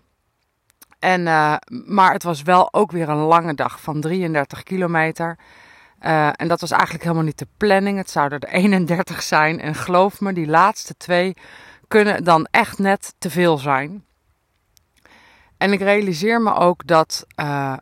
En, 0.98 1.20
uh, 1.20 1.54
maar 1.86 2.12
het 2.12 2.22
was 2.22 2.42
wel 2.42 2.72
ook 2.72 2.90
weer 2.90 3.08
een 3.08 3.16
lange 3.16 3.54
dag 3.54 3.80
van 3.80 4.00
33 4.00 4.62
kilometer. 4.62 5.38
Uh, 6.02 6.28
en 6.32 6.48
dat 6.48 6.60
was 6.60 6.70
eigenlijk 6.70 7.02
helemaal 7.02 7.24
niet 7.24 7.38
de 7.38 7.46
planning. 7.56 7.98
Het 7.98 8.10
zouden 8.10 8.40
er 8.40 8.48
31 8.48 9.22
zijn. 9.34 9.60
En 9.60 9.74
geloof 9.74 10.20
me, 10.20 10.32
die 10.32 10.46
laatste 10.46 10.96
twee 10.96 11.36
kunnen 11.88 12.24
dan 12.24 12.48
echt 12.50 12.78
net 12.78 13.14
te 13.18 13.30
veel 13.30 13.58
zijn. 13.58 14.04
En 15.56 15.72
ik 15.72 15.80
realiseer 15.80 16.40
me 16.40 16.54
ook 16.54 16.86
dat, 16.86 17.26
uh, 17.40 17.76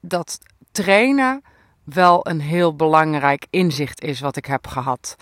dat 0.00 0.38
trainen 0.72 1.42
wel 1.84 2.26
een 2.26 2.40
heel 2.40 2.76
belangrijk 2.76 3.46
inzicht 3.50 4.02
is 4.02 4.20
wat 4.20 4.36
ik 4.36 4.46
heb 4.46 4.66
gehad. 4.66 5.16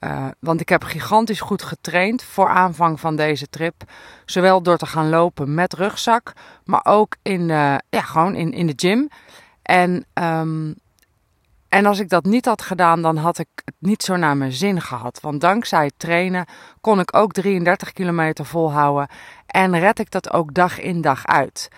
Uh, 0.00 0.28
want 0.38 0.60
ik 0.60 0.68
heb 0.68 0.84
gigantisch 0.84 1.40
goed 1.40 1.62
getraind 1.62 2.22
voor 2.22 2.48
aanvang 2.48 3.00
van 3.00 3.16
deze 3.16 3.48
trip. 3.48 3.74
Zowel 4.24 4.62
door 4.62 4.76
te 4.76 4.86
gaan 4.86 5.08
lopen 5.08 5.54
met 5.54 5.72
rugzak, 5.72 6.32
maar 6.64 6.84
ook 6.84 7.16
in, 7.22 7.46
ja, 7.46 7.80
gewoon 7.90 8.34
in, 8.34 8.52
in 8.52 8.66
de 8.66 8.72
gym. 8.76 9.08
En 9.62 10.04
um, 10.14 10.76
en 11.70 11.86
als 11.86 11.98
ik 11.98 12.08
dat 12.08 12.24
niet 12.24 12.44
had 12.44 12.62
gedaan, 12.62 13.02
dan 13.02 13.16
had 13.16 13.38
ik 13.38 13.48
het 13.64 13.74
niet 13.78 14.02
zo 14.02 14.16
naar 14.16 14.36
mijn 14.36 14.52
zin 14.52 14.80
gehad. 14.80 15.20
Want 15.20 15.40
dankzij 15.40 15.84
het 15.84 15.94
trainen 15.96 16.46
kon 16.80 17.00
ik 17.00 17.16
ook 17.16 17.32
33 17.32 17.92
kilometer 17.92 18.46
volhouden. 18.46 19.08
En 19.46 19.78
red 19.78 19.98
ik 19.98 20.10
dat 20.10 20.32
ook 20.32 20.54
dag 20.54 20.80
in 20.80 21.00
dag 21.00 21.26
uit. 21.26 21.68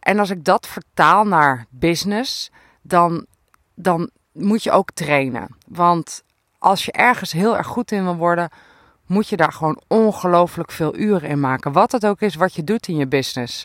En 0.00 0.18
als 0.18 0.30
ik 0.30 0.44
dat 0.44 0.66
vertaal 0.66 1.24
naar 1.24 1.66
business, 1.68 2.50
dan, 2.82 3.26
dan 3.74 4.10
moet 4.32 4.62
je 4.62 4.70
ook 4.70 4.90
trainen. 4.90 5.56
Want 5.66 6.22
als 6.58 6.84
je 6.84 6.92
ergens 6.92 7.32
heel 7.32 7.56
erg 7.56 7.66
goed 7.66 7.92
in 7.92 8.04
wil 8.04 8.16
worden, 8.16 8.50
moet 9.06 9.28
je 9.28 9.36
daar 9.36 9.52
gewoon 9.52 9.80
ongelooflijk 9.86 10.70
veel 10.70 10.96
uren 10.96 11.28
in 11.28 11.40
maken. 11.40 11.72
Wat 11.72 11.92
het 11.92 12.06
ook 12.06 12.20
is 12.20 12.34
wat 12.34 12.54
je 12.54 12.64
doet 12.64 12.88
in 12.88 12.96
je 12.96 13.06
business. 13.06 13.64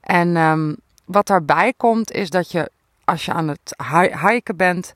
En 0.00 0.36
um, 0.36 0.76
wat 1.04 1.26
daarbij 1.26 1.72
komt, 1.76 2.10
is 2.10 2.30
dat 2.30 2.50
je 2.50 2.70
als 3.04 3.24
je 3.24 3.32
aan 3.32 3.48
het 3.48 3.74
hiken 4.20 4.56
bent, 4.56 4.92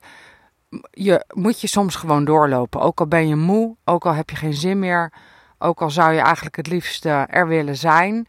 je, 0.91 1.25
moet 1.33 1.61
je 1.61 1.67
soms 1.67 1.95
gewoon 1.95 2.25
doorlopen. 2.25 2.81
Ook 2.81 2.99
al 2.99 3.07
ben 3.07 3.27
je 3.27 3.35
moe, 3.35 3.75
ook 3.85 4.05
al 4.05 4.13
heb 4.13 4.29
je 4.29 4.35
geen 4.35 4.53
zin 4.53 4.79
meer, 4.79 5.13
ook 5.57 5.81
al 5.81 5.89
zou 5.89 6.13
je 6.13 6.19
eigenlijk 6.19 6.55
het 6.55 6.67
liefst 6.67 7.05
er 7.05 7.47
willen 7.47 7.77
zijn. 7.77 8.27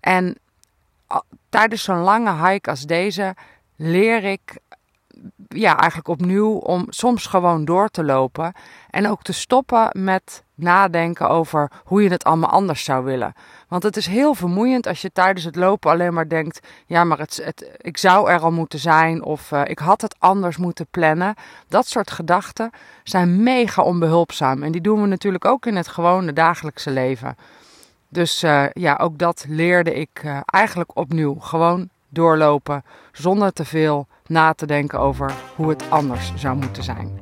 En 0.00 0.38
tijdens 1.48 1.82
zo'n 1.82 1.98
lange 1.98 2.48
hike 2.48 2.70
als 2.70 2.82
deze 2.82 3.34
leer 3.76 4.24
ik 4.24 4.58
ja, 5.48 5.78
eigenlijk 5.78 6.08
opnieuw 6.08 6.52
om 6.52 6.86
soms 6.88 7.26
gewoon 7.26 7.64
door 7.64 7.88
te 7.88 8.04
lopen. 8.04 8.52
En 8.90 9.08
ook 9.08 9.22
te 9.22 9.32
stoppen 9.32 9.90
met 9.92 10.44
nadenken 10.62 11.28
over 11.28 11.70
hoe 11.84 12.02
je 12.02 12.10
het 12.10 12.24
allemaal 12.24 12.50
anders 12.50 12.84
zou 12.84 13.04
willen. 13.04 13.34
Want 13.68 13.82
het 13.82 13.96
is 13.96 14.06
heel 14.06 14.34
vermoeiend 14.34 14.86
als 14.86 15.02
je 15.02 15.12
tijdens 15.12 15.44
het 15.44 15.56
lopen 15.56 15.90
alleen 15.90 16.14
maar 16.14 16.28
denkt: 16.28 16.60
ja, 16.86 17.04
maar 17.04 17.18
het, 17.18 17.40
het, 17.44 17.70
ik 17.76 17.96
zou 17.96 18.30
er 18.30 18.40
al 18.40 18.52
moeten 18.52 18.78
zijn 18.78 19.22
of 19.22 19.50
uh, 19.50 19.60
ik 19.64 19.78
had 19.78 20.00
het 20.00 20.16
anders 20.18 20.56
moeten 20.56 20.86
plannen. 20.90 21.34
Dat 21.68 21.86
soort 21.86 22.10
gedachten 22.10 22.70
zijn 23.02 23.42
mega 23.42 23.82
onbehulpzaam. 23.82 24.62
En 24.62 24.72
die 24.72 24.80
doen 24.80 25.00
we 25.00 25.06
natuurlijk 25.06 25.44
ook 25.44 25.66
in 25.66 25.76
het 25.76 25.88
gewone 25.88 26.32
dagelijkse 26.32 26.90
leven. 26.90 27.36
Dus 28.08 28.44
uh, 28.44 28.64
ja, 28.72 28.96
ook 28.96 29.18
dat 29.18 29.44
leerde 29.48 29.94
ik 29.94 30.22
uh, 30.24 30.40
eigenlijk 30.44 30.96
opnieuw. 30.96 31.34
Gewoon 31.40 31.88
doorlopen 32.08 32.84
zonder 33.12 33.52
te 33.52 33.64
veel 33.64 34.06
na 34.26 34.52
te 34.52 34.66
denken 34.66 34.98
over 34.98 35.34
hoe 35.56 35.68
het 35.68 35.90
anders 35.90 36.32
zou 36.36 36.56
moeten 36.56 36.82
zijn. 36.82 37.20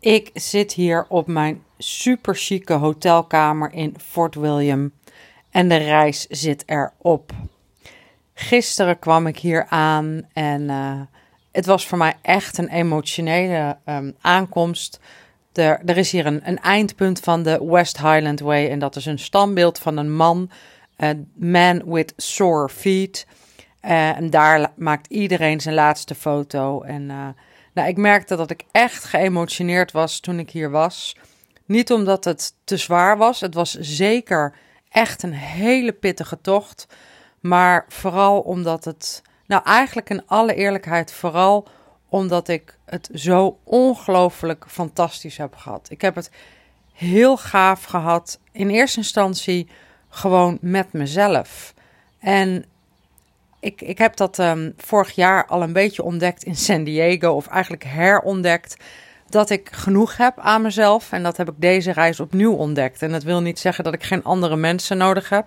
Ik 0.00 0.30
zit 0.34 0.72
hier 0.72 1.06
op 1.08 1.26
mijn 1.26 1.62
super 1.78 2.34
chique 2.34 2.74
hotelkamer 2.74 3.72
in 3.72 3.94
Fort 3.98 4.34
William 4.34 4.92
en 5.50 5.68
de 5.68 5.76
reis 5.76 6.26
zit 6.26 6.62
erop. 6.66 7.32
Gisteren 8.34 8.98
kwam 8.98 9.26
ik 9.26 9.38
hier 9.38 9.66
aan 9.68 10.22
en 10.32 10.62
uh, 10.62 11.00
het 11.52 11.66
was 11.66 11.86
voor 11.86 11.98
mij 11.98 12.14
echt 12.22 12.58
een 12.58 12.68
emotionele 12.68 13.76
um, 13.86 14.16
aankomst. 14.20 15.00
Er, 15.52 15.96
is 15.96 16.12
hier 16.12 16.26
een, 16.26 16.48
een, 16.48 16.58
eindpunt 16.58 17.20
van 17.20 17.42
de 17.42 17.64
West 17.64 17.96
Highland 17.96 18.40
Way 18.40 18.70
en 18.70 18.78
dat 18.78 18.96
is 18.96 19.06
een 19.06 19.18
standbeeld 19.18 19.78
van 19.78 19.96
een 19.96 20.16
man, 20.16 20.50
man 21.34 21.82
with 21.84 22.12
sore 22.16 22.68
feet. 22.68 23.26
Uh, 23.84 24.16
en 24.16 24.30
daar 24.30 24.72
maakt 24.76 25.06
iedereen 25.06 25.60
zijn 25.60 25.74
laatste 25.74 26.14
foto 26.14 26.82
en... 26.82 27.34
Nou, 27.80 27.92
ik 27.92 27.98
merkte 27.98 28.36
dat 28.36 28.50
ik 28.50 28.64
echt 28.70 29.04
geëmotioneerd 29.04 29.92
was 29.92 30.20
toen 30.20 30.38
ik 30.38 30.50
hier 30.50 30.70
was. 30.70 31.16
Niet 31.64 31.92
omdat 31.92 32.24
het 32.24 32.54
te 32.64 32.76
zwaar 32.76 33.16
was. 33.16 33.40
Het 33.40 33.54
was 33.54 33.74
zeker 33.74 34.54
echt 34.88 35.22
een 35.22 35.32
hele 35.32 35.92
pittige 35.92 36.40
tocht. 36.40 36.86
Maar 37.40 37.84
vooral 37.88 38.40
omdat 38.40 38.84
het. 38.84 39.22
Nou, 39.46 39.62
eigenlijk 39.64 40.10
in 40.10 40.26
alle 40.26 40.54
eerlijkheid, 40.54 41.12
vooral 41.12 41.68
omdat 42.08 42.48
ik 42.48 42.78
het 42.84 43.08
zo 43.14 43.58
ongelooflijk 43.64 44.64
fantastisch 44.68 45.36
heb 45.36 45.56
gehad. 45.56 45.90
Ik 45.90 46.00
heb 46.00 46.14
het 46.14 46.30
heel 46.92 47.36
gaaf 47.36 47.84
gehad. 47.84 48.38
In 48.52 48.70
eerste 48.70 48.98
instantie 48.98 49.68
gewoon 50.08 50.58
met 50.60 50.92
mezelf. 50.92 51.74
En 52.18 52.64
ik, 53.60 53.80
ik 53.80 53.98
heb 53.98 54.16
dat 54.16 54.38
um, 54.38 54.74
vorig 54.76 55.10
jaar 55.10 55.46
al 55.46 55.62
een 55.62 55.72
beetje 55.72 56.02
ontdekt 56.02 56.44
in 56.44 56.56
San 56.56 56.84
Diego, 56.84 57.28
of 57.28 57.46
eigenlijk 57.46 57.84
herontdekt. 57.84 58.76
Dat 59.28 59.50
ik 59.50 59.68
genoeg 59.72 60.16
heb 60.16 60.38
aan 60.38 60.62
mezelf. 60.62 61.12
En 61.12 61.22
dat 61.22 61.36
heb 61.36 61.48
ik 61.48 61.54
deze 61.56 61.92
reis 61.92 62.20
opnieuw 62.20 62.52
ontdekt. 62.52 63.02
En 63.02 63.10
dat 63.10 63.22
wil 63.22 63.40
niet 63.40 63.58
zeggen 63.58 63.84
dat 63.84 63.94
ik 63.94 64.02
geen 64.02 64.24
andere 64.24 64.56
mensen 64.56 64.96
nodig 64.96 65.28
heb. 65.28 65.46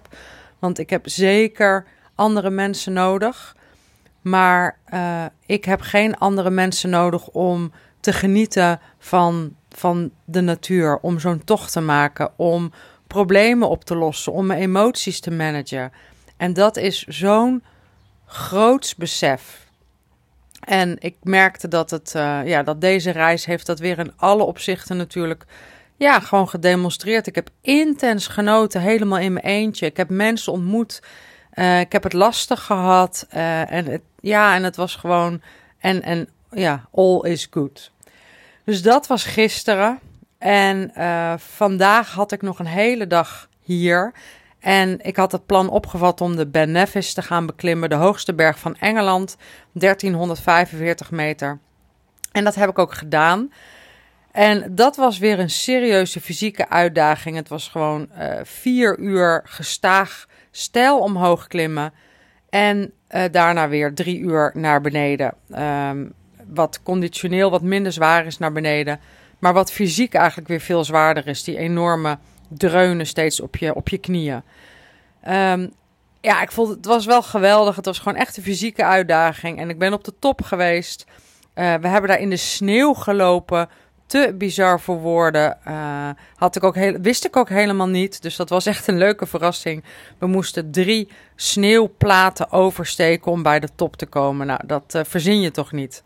Want 0.59 0.79
ik 0.79 0.89
heb 0.89 1.09
zeker 1.09 1.85
andere 2.15 2.49
mensen 2.49 2.93
nodig. 2.93 3.55
Maar 4.21 4.77
uh, 4.93 5.25
ik 5.45 5.65
heb 5.65 5.81
geen 5.81 6.17
andere 6.17 6.49
mensen 6.49 6.89
nodig 6.89 7.27
om 7.27 7.71
te 7.99 8.13
genieten 8.13 8.79
van, 8.99 9.55
van 9.69 10.11
de 10.25 10.41
natuur. 10.41 10.97
Om 11.01 11.19
zo'n 11.19 11.43
tocht 11.43 11.71
te 11.71 11.81
maken. 11.81 12.31
Om 12.35 12.71
problemen 13.07 13.69
op 13.69 13.83
te 13.83 13.95
lossen. 13.95 14.33
Om 14.33 14.45
mijn 14.45 14.61
emoties 14.61 15.19
te 15.19 15.31
managen. 15.31 15.91
En 16.37 16.53
dat 16.53 16.77
is 16.77 17.03
zo'n 17.03 17.63
groots 18.33 18.95
besef. 18.95 19.65
En 20.59 20.95
ik 20.99 21.15
merkte 21.23 21.67
dat, 21.67 21.89
het, 21.89 22.13
uh, 22.15 22.39
ja, 22.45 22.63
dat 22.63 22.81
deze 22.81 23.11
reis 23.11 23.45
heeft 23.45 23.65
dat 23.65 23.79
weer 23.79 23.99
in 23.99 24.13
alle 24.15 24.43
opzichten 24.43 24.97
natuurlijk 24.97 25.45
ja, 25.95 26.19
gewoon 26.19 26.49
gedemonstreerd. 26.49 27.27
Ik 27.27 27.35
heb 27.35 27.49
intens 27.61 28.27
genoten, 28.27 28.81
helemaal 28.81 29.19
in 29.19 29.33
mijn 29.33 29.45
eentje. 29.45 29.85
Ik 29.85 29.97
heb 29.97 30.09
mensen 30.09 30.53
ontmoet. 30.53 31.01
Uh, 31.53 31.79
ik 31.79 31.91
heb 31.91 32.03
het 32.03 32.13
lastig 32.13 32.63
gehad. 32.63 33.27
Uh, 33.33 33.71
en 33.71 33.85
het, 33.85 34.01
ja, 34.19 34.55
en 34.55 34.63
het 34.63 34.75
was 34.75 34.95
gewoon. 34.95 35.41
En, 35.79 36.01
en 36.01 36.29
ja, 36.51 36.85
all 36.91 37.19
is 37.21 37.47
good. 37.51 37.91
Dus 38.65 38.81
dat 38.81 39.07
was 39.07 39.23
gisteren. 39.23 39.99
En 40.37 40.91
vandaag 41.37 42.11
had 42.11 42.31
ik 42.31 42.41
nog 42.41 42.59
een 42.59 42.65
hele 42.65 43.07
dag 43.07 43.49
hier. 43.61 44.13
En 44.63 44.99
ik 45.01 45.15
had 45.15 45.31
het 45.31 45.45
plan 45.45 45.69
opgevat 45.69 46.21
om 46.21 46.35
de 46.35 46.47
Ben 46.47 46.71
Nevis 46.71 47.13
te 47.13 47.21
gaan 47.21 47.45
beklimmen, 47.45 47.89
de 47.89 47.95
hoogste 47.95 48.33
berg 48.33 48.59
van 48.59 48.75
Engeland, 48.75 49.37
1345 49.71 51.11
meter. 51.11 51.59
En 52.31 52.43
dat 52.43 52.55
heb 52.55 52.69
ik 52.69 52.79
ook 52.79 52.93
gedaan. 52.93 53.51
En 54.31 54.75
dat 54.75 54.95
was 54.95 55.17
weer 55.17 55.39
een 55.39 55.49
serieuze 55.49 56.21
fysieke 56.21 56.69
uitdaging. 56.69 57.35
Het 57.35 57.49
was 57.49 57.67
gewoon 57.67 58.09
uh, 58.17 58.35
vier 58.43 58.99
uur 58.99 59.41
gestaag 59.45 60.27
stijl 60.51 60.99
omhoog 60.99 61.47
klimmen. 61.47 61.93
En 62.49 62.91
uh, 63.11 63.23
daarna 63.31 63.69
weer 63.69 63.93
drie 63.93 64.19
uur 64.19 64.51
naar 64.53 64.81
beneden. 64.81 65.33
Um, 65.89 66.13
wat 66.53 66.79
conditioneel 66.83 67.49
wat 67.49 67.61
minder 67.61 67.91
zwaar 67.91 68.25
is 68.25 68.37
naar 68.37 68.51
beneden. 68.51 68.99
Maar 69.39 69.53
wat 69.53 69.71
fysiek 69.71 70.13
eigenlijk 70.13 70.47
weer 70.47 70.59
veel 70.59 70.83
zwaarder 70.83 71.27
is. 71.27 71.43
Die 71.43 71.57
enorme 71.57 72.17
dreunen 72.57 73.07
steeds 73.07 73.41
op 73.41 73.55
je, 73.55 73.75
op 73.75 73.89
je 73.89 73.97
knieën. 73.97 74.41
Um, 75.27 75.71
ja, 76.21 76.41
ik 76.41 76.51
vond 76.51 76.69
het 76.69 76.85
was 76.85 77.05
wel 77.05 77.21
geweldig. 77.21 77.75
Het 77.75 77.85
was 77.85 77.99
gewoon 77.99 78.17
echt 78.17 78.37
een 78.37 78.43
fysieke 78.43 78.83
uitdaging. 78.83 79.59
En 79.59 79.69
ik 79.69 79.77
ben 79.77 79.93
op 79.93 80.03
de 80.03 80.13
top 80.19 80.41
geweest. 80.41 81.05
Uh, 81.55 81.73
we 81.73 81.87
hebben 81.87 82.09
daar 82.09 82.19
in 82.19 82.29
de 82.29 82.37
sneeuw 82.37 82.93
gelopen. 82.93 83.69
Te 84.05 84.35
bizar 84.37 84.79
voor 84.79 84.99
woorden. 84.99 85.57
Uh, 85.67 86.09
had 86.35 86.55
ik 86.55 86.63
ook 86.63 86.75
heel, 86.75 86.97
wist 87.01 87.25
ik 87.25 87.35
ook 87.35 87.49
helemaal 87.49 87.87
niet. 87.87 88.21
Dus 88.21 88.35
dat 88.35 88.49
was 88.49 88.65
echt 88.65 88.87
een 88.87 88.97
leuke 88.97 89.25
verrassing. 89.25 89.83
We 90.17 90.27
moesten 90.27 90.71
drie 90.71 91.09
sneeuwplaten 91.35 92.51
oversteken 92.51 93.31
om 93.31 93.43
bij 93.43 93.59
de 93.59 93.69
top 93.75 93.95
te 93.95 94.05
komen. 94.05 94.47
Nou, 94.47 94.59
dat 94.65 94.93
uh, 94.95 95.01
verzin 95.05 95.41
je 95.41 95.51
toch 95.51 95.71
niet. 95.71 96.01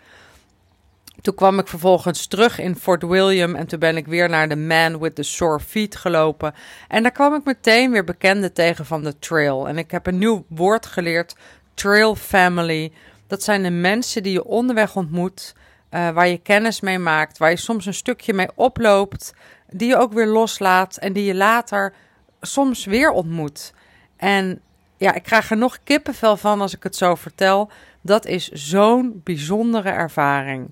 Toen 1.27 1.35
kwam 1.35 1.59
ik 1.59 1.67
vervolgens 1.67 2.27
terug 2.27 2.59
in 2.59 2.75
Fort 2.75 3.03
William 3.03 3.55
en 3.55 3.67
toen 3.67 3.79
ben 3.79 3.97
ik 3.97 4.07
weer 4.07 4.29
naar 4.29 4.49
de 4.49 4.55
Man 4.55 4.99
with 4.99 5.15
the 5.15 5.23
Sore 5.23 5.59
Feet 5.59 5.95
gelopen. 5.95 6.53
En 6.87 7.03
daar 7.03 7.11
kwam 7.11 7.33
ik 7.33 7.43
meteen 7.43 7.91
weer 7.91 8.03
bekenden 8.03 8.53
tegen 8.53 8.85
van 8.85 9.03
de 9.03 9.19
trail. 9.19 9.67
En 9.67 9.77
ik 9.77 9.91
heb 9.91 10.07
een 10.07 10.17
nieuw 10.17 10.45
woord 10.47 10.85
geleerd, 10.85 11.35
trail 11.73 12.15
family. 12.15 12.91
Dat 13.27 13.43
zijn 13.43 13.63
de 13.63 13.69
mensen 13.69 14.23
die 14.23 14.31
je 14.31 14.43
onderweg 14.43 14.95
ontmoet, 14.95 15.55
uh, 15.91 16.09
waar 16.09 16.27
je 16.27 16.37
kennis 16.37 16.81
mee 16.81 16.99
maakt, 16.99 17.37
waar 17.37 17.49
je 17.49 17.57
soms 17.57 17.85
een 17.85 17.93
stukje 17.93 18.33
mee 18.33 18.49
oploopt, 18.55 19.33
die 19.69 19.87
je 19.87 19.97
ook 19.97 20.13
weer 20.13 20.27
loslaat 20.27 20.97
en 20.97 21.13
die 21.13 21.25
je 21.25 21.35
later 21.35 21.93
soms 22.41 22.85
weer 22.85 23.11
ontmoet. 23.11 23.73
En 24.17 24.61
ja, 24.97 25.13
ik 25.13 25.23
krijg 25.23 25.49
er 25.51 25.57
nog 25.57 25.77
kippenvel 25.83 26.37
van 26.37 26.61
als 26.61 26.75
ik 26.75 26.83
het 26.83 26.95
zo 26.95 27.15
vertel. 27.15 27.69
Dat 28.01 28.25
is 28.25 28.49
zo'n 28.49 29.21
bijzondere 29.23 29.89
ervaring. 29.89 30.71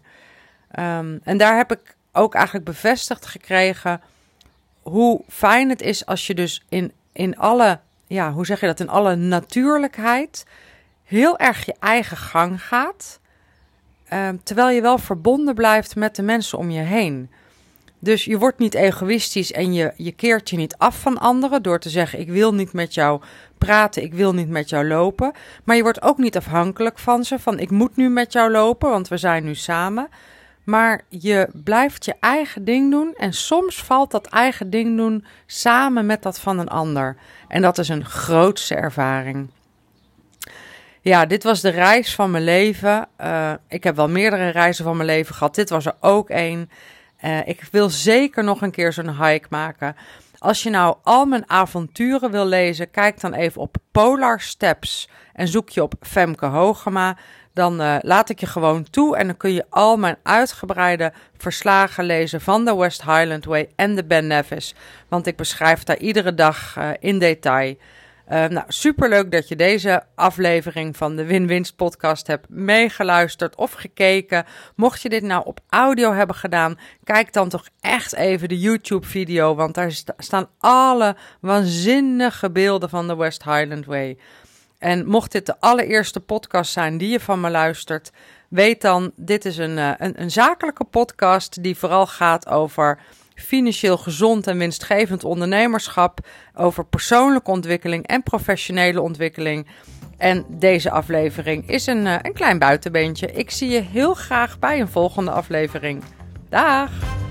Um, 0.80 1.20
en 1.24 1.38
daar 1.38 1.58
heb 1.58 1.72
ik 1.72 1.96
ook 2.12 2.34
eigenlijk 2.34 2.66
bevestigd 2.66 3.26
gekregen 3.26 4.02
hoe 4.82 5.22
fijn 5.28 5.70
het 5.70 5.82
is 5.82 6.06
als 6.06 6.28
je 6.28 6.34
dus 6.34 6.66
in, 6.70 6.92
in 7.12 7.38
alle, 7.38 7.80
ja, 8.08 8.32
hoe 8.32 8.46
zeg 8.46 8.60
je 8.60 8.66
dat, 8.66 8.80
in 8.80 8.90
alle 8.90 9.16
natuurlijkheid 9.16 10.46
heel 11.04 11.38
erg 11.38 11.66
je 11.66 11.76
eigen 11.80 12.18
gang 12.18 12.64
gaat. 12.64 13.20
Um, 14.14 14.44
terwijl 14.44 14.70
je 14.70 14.82
wel 14.82 14.98
verbonden 14.98 15.56
blijft 15.56 15.96
met 15.96 16.16
de 16.16 16.24
mensen 16.24 16.58
om 16.58 16.70
je 16.70 16.82
heen. 16.82 17.30
Dus 18.00 18.26
je 18.26 18.38
wordt 18.38 18.60
niet 18.60 18.74
egoïstisch 18.74 19.52
en 19.52 19.74
je, 19.74 19.94
je 19.96 20.12
keert 20.12 20.50
je 20.50 20.58
niet 20.58 20.78
af 20.78 21.00
van 21.00 21.18
anderen 21.18 21.64
door 21.64 21.80
te 21.80 21.90
zeggen: 21.90 22.20
Ik 22.20 22.30
wil 22.30 22.54
niet 22.54 22.74
met 22.74 22.94
jou 22.94 23.22
praten, 23.58 24.04
ik 24.04 24.14
wil 24.14 24.34
niet 24.34 24.50
met 24.50 24.70
jou 24.70 24.88
lopen. 24.88 25.34
Maar 25.64 25.76
je 25.76 25.82
wordt 25.82 26.02
ook 26.02 26.18
niet 26.18 26.38
afhankelijk 26.38 27.00
van 27.00 27.24
ze: 27.24 27.40
van 27.40 27.60
ik 27.60 27.70
moet 27.70 27.96
nu 27.96 28.10
met 28.10 28.34
jou 28.34 28.52
lopen, 28.52 28.90
want 28.90 29.08
we 29.08 29.18
zijn 29.18 29.44
nu 29.44 29.56
samen. 29.56 30.10
Maar 30.66 31.02
je 31.10 31.50
blijft 31.54 32.06
je 32.06 32.16
eigen 32.20 32.64
ding 32.64 32.92
doen. 32.92 33.14
En 33.18 33.34
soms 33.34 33.84
valt 33.84 34.12
dat 34.12 34.28
eigen 34.28 34.70
ding 34.70 34.98
doen 34.98 35.26
samen 35.46 36.06
met 36.06 36.24
dat 36.24 36.40
van 36.40 36.60
een 36.60 36.68
ander. 36.68 37.18
En 37.48 37.62
dat 37.62 37.78
is 37.78 37.90
een 37.90 38.06
grootste 38.06 38.76
ervaring. 38.76 39.50
Ja, 41.02 41.26
dit 41.26 41.44
was 41.44 41.62
de 41.62 41.70
reis 41.70 42.16
van 42.16 42.32
mijn 42.32 42.44
leven. 42.44 43.08
Uh, 43.22 43.54
ik 43.68 43.84
heb 43.84 43.96
wel 43.96 44.10
meerdere 44.10 44.50
reizen 44.50 44.84
van 44.84 44.96
mijn 44.96 45.10
leven 45.10 45.36
gehad. 45.36 45.56
Dit 45.56 45.70
was 45.70 45.86
er 45.86 45.96
ook 46.00 46.30
één. 46.30 46.70
Uh, 47.24 47.48
ik 47.48 47.68
wil 47.72 47.90
zeker 47.90 48.44
nog 48.44 48.62
een 48.62 48.72
keer 48.72 48.94
zo'n 48.94 49.26
hike 49.26 49.48
maken. 49.50 49.96
Als 50.38 50.64
je 50.64 50.70
nou 50.70 50.96
al 51.04 51.26
mijn 51.26 51.50
avonturen 51.50 52.32
wil 52.32 52.46
lezen, 52.46 52.92
kijk 52.92 53.20
dan 53.20 53.34
even 53.34 53.62
op 53.62 53.76
Polar 53.92 54.42
Steps 54.42 55.10
en 55.34 55.48
zoek 55.48 55.70
je 55.70 55.84
op 55.84 55.94
Femke 56.02 56.46
Hogema 56.46 57.18
dan 57.56 57.82
uh, 57.82 57.96
laat 58.02 58.30
ik 58.30 58.40
je 58.40 58.46
gewoon 58.46 58.90
toe 58.90 59.18
en 59.18 59.26
dan 59.28 59.38
kun 59.38 59.54
je 59.54 59.66
al 59.70 59.98
mijn 59.98 60.18
uitgebreide 60.24 61.14
verslagen 61.38 62.04
lezen 62.04 62.42
van 62.42 62.66
de 62.66 62.76
West 62.76 63.04
Highland 63.04 63.46
Way 63.46 63.70
en 63.76 63.96
de 63.96 64.06
Ben 64.06 64.28
Nevis. 64.28 64.76
Want 65.08 65.28
ik 65.28 65.36
beschrijf 65.36 65.84
daar 65.84 65.98
iedere 65.98 66.34
dag 66.34 66.76
uh, 66.78 66.90
in 67.00 67.20
detail 67.20 67.76
Uh, 68.32 68.46
nou, 68.46 68.66
superleuk 68.68 69.32
dat 69.32 69.48
je 69.48 69.56
deze 69.56 70.04
aflevering 70.16 70.98
van 70.98 71.16
de 71.16 71.26
Win-Winst 71.26 71.76
podcast 71.76 72.28
hebt 72.28 72.50
meegeluisterd 72.50 73.56
of 73.56 73.72
gekeken. 73.72 74.46
Mocht 74.76 75.02
je 75.02 75.10
dit 75.10 75.24
nou 75.24 75.46
op 75.46 75.60
audio 75.70 76.14
hebben 76.14 76.36
gedaan, 76.36 76.80
kijk 77.04 77.34
dan 77.34 77.50
toch 77.50 77.68
echt 77.82 78.16
even 78.16 78.50
de 78.50 78.60
YouTube-video, 78.60 79.56
want 79.56 79.76
daar 79.76 79.92
staan 80.18 80.50
alle 80.60 81.16
waanzinnige 81.40 82.52
beelden 82.52 82.90
van 82.90 83.08
de 83.08 83.16
West 83.16 83.44
Highland 83.44 83.86
Way. 83.86 84.18
En 84.86 85.06
mocht 85.06 85.32
dit 85.32 85.46
de 85.46 85.60
allereerste 85.60 86.20
podcast 86.20 86.72
zijn 86.72 86.98
die 86.98 87.10
je 87.10 87.20
van 87.20 87.40
me 87.40 87.50
luistert, 87.50 88.12
weet 88.50 88.82
dan, 88.82 89.12
dit 89.16 89.46
is 89.46 89.58
een, 89.58 89.78
eh, 89.78 89.92
een, 89.98 90.22
een 90.22 90.32
zakelijke 90.32 90.84
podcast 90.84 91.64
die 91.64 91.78
vooral 91.78 92.08
gaat 92.08 92.48
over 92.48 93.00
financieel 93.36 93.98
gezond 93.98 94.48
en 94.48 94.58
winstgevend 94.58 95.24
ondernemerschap, 95.24 96.20
over 96.56 96.86
persoonlijke 96.86 97.52
ontwikkeling 97.52 98.08
en 98.08 98.24
professionele 98.24 99.02
ontwikkeling. 99.02 99.68
En 100.18 100.46
deze 100.50 100.92
aflevering 100.92 101.70
is 101.70 101.88
een, 101.88 102.08
eh, 102.08 102.16
een 102.22 102.34
klein 102.34 102.60
buitenbeentje. 102.60 103.32
Ik 103.32 103.52
zie 103.52 103.70
je 103.70 103.82
heel 103.82 104.14
graag 104.14 104.60
bij 104.60 104.80
een 104.80 104.90
volgende 104.90 105.32
aflevering. 105.32 106.04
Dag! 106.50 107.25